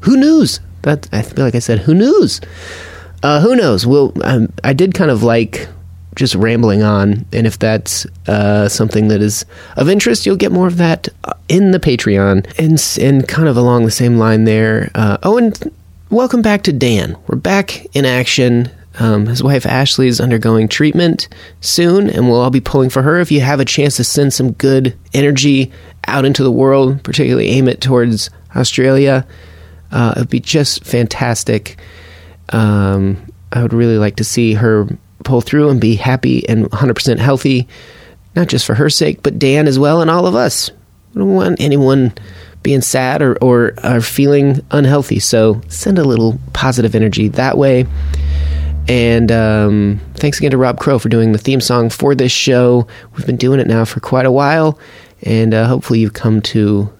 [0.00, 0.60] Who knows?
[0.82, 2.42] That I feel like I said, who knows?
[3.22, 3.86] Uh, who knows?
[3.86, 5.66] Well, um, I did kind of like
[6.14, 9.46] just rambling on, and if that's uh, something that is
[9.76, 11.08] of interest, you'll get more of that
[11.48, 12.46] in the Patreon.
[12.58, 14.90] And and kind of along the same line there.
[14.94, 15.72] Uh, oh, and
[16.10, 17.16] welcome back to Dan.
[17.28, 18.70] We're back in action.
[18.98, 21.28] Um, his wife Ashley is undergoing treatment
[21.60, 23.18] soon, and we'll all be pulling for her.
[23.18, 25.72] If you have a chance to send some good energy
[26.06, 29.26] out into the world, particularly aim it towards Australia,
[29.90, 31.76] uh, it'd be just fantastic.
[32.50, 34.86] Um, I would really like to see her
[35.24, 37.66] pull through and be happy and 100% healthy,
[38.36, 40.70] not just for her sake, but Dan as well and all of us.
[41.14, 42.12] I don't want anyone
[42.62, 45.20] being sad or, or, or feeling unhealthy.
[45.20, 47.86] So send a little positive energy that way.
[48.86, 52.86] And um, thanks again to Rob Crow for doing the theme song for this show.
[53.14, 54.78] We've been doing it now for quite a while,
[55.22, 56.92] and uh, hopefully you've come to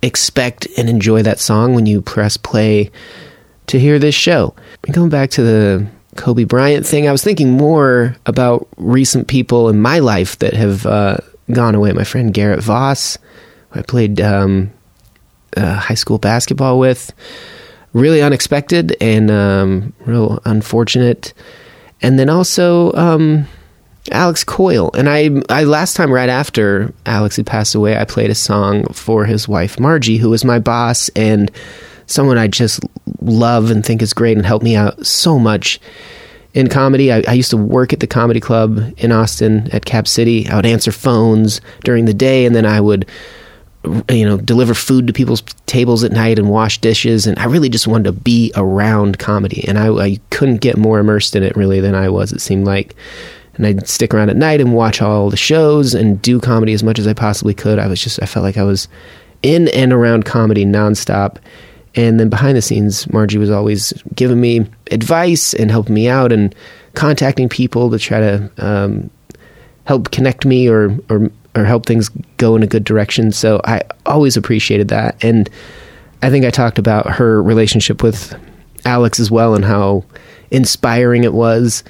[0.00, 2.90] expect and enjoy that song when you press play
[3.66, 4.54] to hear this show.
[4.84, 9.68] And going back to the Kobe Bryant thing, I was thinking more about recent people
[9.68, 11.18] in my life that have uh,
[11.52, 11.92] gone away.
[11.92, 13.18] My friend Garrett Voss,
[13.70, 14.70] who I played um,
[15.56, 17.12] uh, high school basketball with
[17.92, 21.32] really unexpected and um, real unfortunate.
[22.00, 23.46] And then also um,
[24.10, 24.90] Alex Coyle.
[24.94, 28.84] And I, I last time right after Alex had passed away, I played a song
[28.92, 31.50] for his wife Margie, who was my boss and
[32.06, 32.80] someone I just
[33.20, 35.80] love and think is great and helped me out so much
[36.54, 37.12] in comedy.
[37.12, 40.48] I, I used to work at the comedy club in Austin at Cap City.
[40.48, 43.06] I would answer phones during the day, and then I would
[43.84, 47.26] you know deliver food to people's tables at night and wash dishes.
[47.26, 49.66] And i really just wanted to be around comedy.
[49.66, 52.66] And i, I couldn't get more immersed in it really than i was it seemed
[52.66, 52.94] like.
[53.54, 56.82] And i'd stick around at night and watch all the shows and do comedy as
[56.82, 57.78] much as i possibly could.
[57.78, 58.88] I was just i felt like i was
[59.42, 61.36] in and around comedy nonstop.
[61.94, 66.32] And then behind the scenes margie was always giving me advice and helping me out
[66.32, 66.54] and
[66.94, 69.10] contacting people to try to um,
[69.84, 73.32] help connect me or or or help things go in a good direction.
[73.32, 75.22] So I always appreciated that.
[75.22, 75.48] And
[76.22, 78.34] I think I talked about her relationship with
[78.84, 80.04] Alex as well and how
[80.50, 81.84] inspiring it was.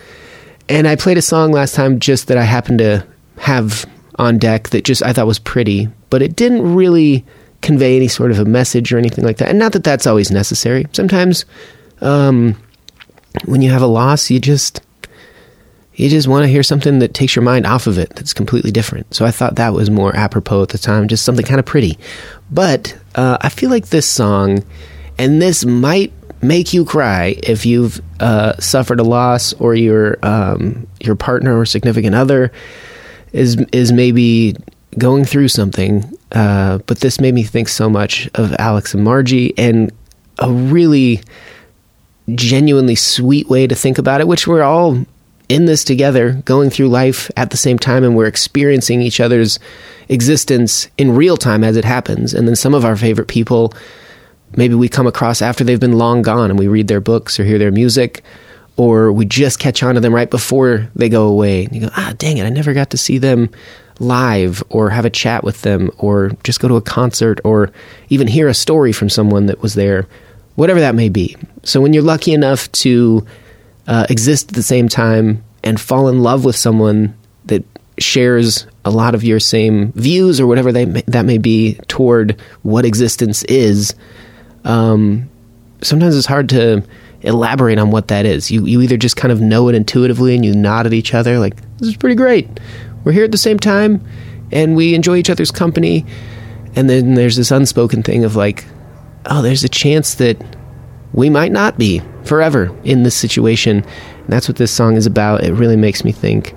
[0.69, 3.07] And I played a song last time just that I happened to
[3.39, 3.87] have
[4.19, 7.25] on deck that just I thought was pretty, but it didn't really
[7.63, 9.49] convey any sort of a message or anything like that.
[9.49, 10.87] And not that that's always necessary.
[10.93, 11.45] Sometimes
[12.01, 12.57] um,
[13.47, 14.81] when you have a loss, you just
[15.99, 18.71] you just want to hear something that takes your mind off of it that's completely
[18.71, 19.13] different.
[19.13, 21.99] So I thought that was more apropos at the time, just something kind of pretty.
[22.53, 24.63] But uh, I feel like this song,
[25.19, 30.87] and this might make you cry if you've uh, suffered a loss or your um,
[31.01, 32.53] your partner or significant other
[33.33, 34.55] is is maybe
[34.97, 36.17] going through something.
[36.31, 39.91] Uh, but this made me think so much of Alex and Margie and
[40.39, 41.21] a really
[42.37, 45.05] genuinely sweet way to think about it, which we're all
[45.49, 49.59] in this together, going through life at the same time, and we're experiencing each other's
[50.09, 52.35] existence in real time as it happens.
[52.35, 53.73] And then some of our favorite people,
[54.57, 57.45] maybe we come across after they've been long gone and we read their books or
[57.45, 58.23] hear their music,
[58.77, 61.65] or we just catch on to them right before they go away.
[61.65, 63.51] And you go, ah, dang it, I never got to see them
[64.01, 67.73] live or have a chat with them or just go to a concert or
[68.11, 70.07] even hear a story from someone that was there,
[70.55, 71.37] whatever that may be.
[71.65, 73.27] So when you're lucky enough to
[73.89, 77.17] uh, exist at the same time and fall in love with someone
[77.47, 77.65] that
[77.99, 82.41] shares a lot of your same views or whatever they may, that may be toward
[82.63, 83.95] what existence is,
[84.65, 85.29] um,
[85.83, 86.85] sometimes it's hard to
[87.23, 88.51] elaborate on what that is.
[88.51, 91.39] You you either just kind of know it intuitively and you nod at each other
[91.41, 92.49] like this is pretty great.
[93.03, 94.07] We're here at the same time
[94.53, 96.05] and we enjoy each other's company.
[96.77, 98.65] And then there's this unspoken thing of like,
[99.27, 100.37] oh, there's a chance that
[101.13, 103.79] we might not be forever in this situation.
[103.79, 105.43] And that's what this song is about.
[105.45, 106.55] It really makes me think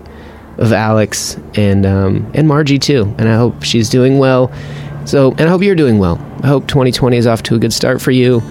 [0.57, 3.13] of Alex and um, and Margie too.
[3.17, 4.51] And I hope she's doing well.
[5.05, 6.17] So, and I hope you're doing well.
[6.43, 8.41] I hope 2020 is off to a good start for you.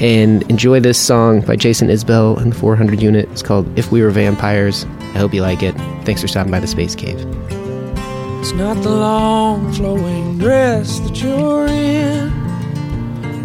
[0.00, 3.28] and enjoy this song by Jason Isbell and the 400 Unit.
[3.32, 4.86] It's called If We Were Vampires.
[5.14, 5.74] I hope you like it.
[6.06, 7.18] Thanks for stopping by the Space Cave.
[8.40, 12.39] It's not the long flowing dress that you're in,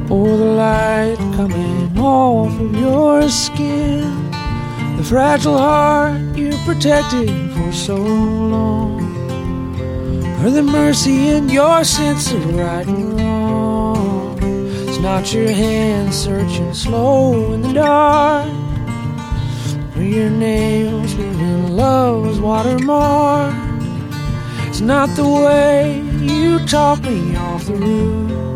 [0.10, 4.32] or the light coming off of your skin,
[4.98, 9.02] the fragile heart you protected for so long,
[10.44, 14.38] or the mercy in your sense of right and wrong.
[14.88, 18.48] It's not your hand searching slow in the dark,
[19.96, 23.56] or your nails leaving love's watermark.
[24.68, 28.55] It's not the way you talk me off the roof.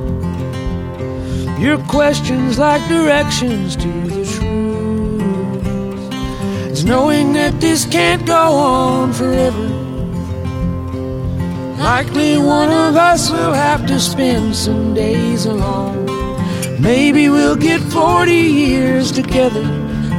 [1.59, 6.09] Your questions like directions to the truth.
[6.71, 9.67] It's knowing that this can't go on forever.
[11.77, 16.05] Likely one of us will have to spend some days alone.
[16.79, 19.65] Maybe we'll get 40 years together,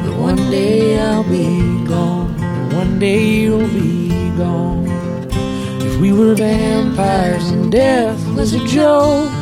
[0.04, 2.36] but one day I'll be gone.
[2.74, 4.86] One day you'll be gone.
[5.80, 9.39] If we were vampires and death was a joke,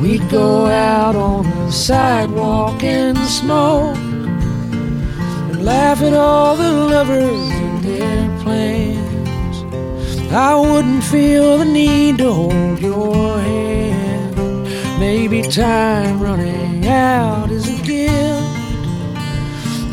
[0.00, 7.84] we'd go out on the sidewalk and smoke and laugh at all the lovers and
[7.84, 9.12] their plans.
[10.32, 14.34] I wouldn't feel the need to hold your hand.
[14.98, 18.04] Maybe time running out is a gift.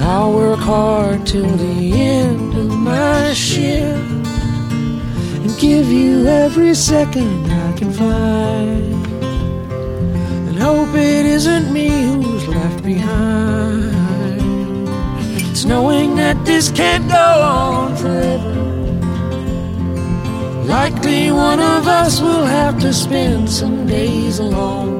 [0.02, 4.00] I'll work hard till the end of my shift
[5.44, 9.01] and give you every second I can find.
[10.62, 13.92] Hope it isn't me who's left behind.
[15.50, 18.54] It's knowing that this can't go on forever.
[20.66, 25.00] Likely one of us will have to spend some days alone.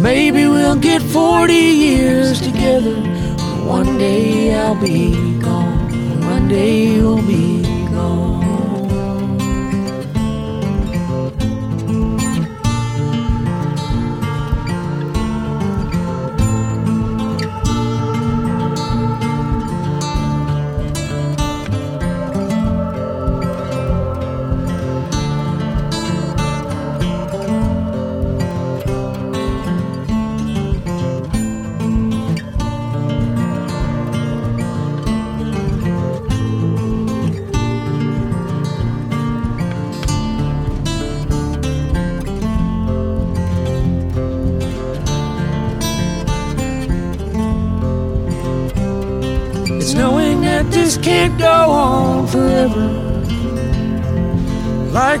[0.00, 2.94] Maybe we'll get 40 years together.
[3.66, 6.20] One day I'll be gone.
[6.20, 7.55] One day you'll be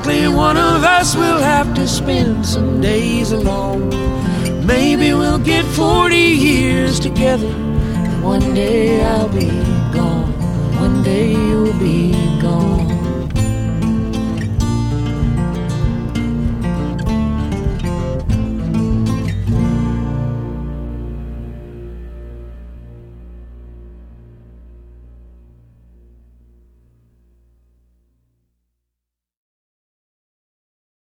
[0.06, 3.90] Likely one of us will have to spend some days alone.
[4.64, 7.50] Maybe we'll get 40 years together.
[8.22, 9.48] One day I'll be
[9.92, 10.30] gone.
[10.78, 12.15] One day you'll be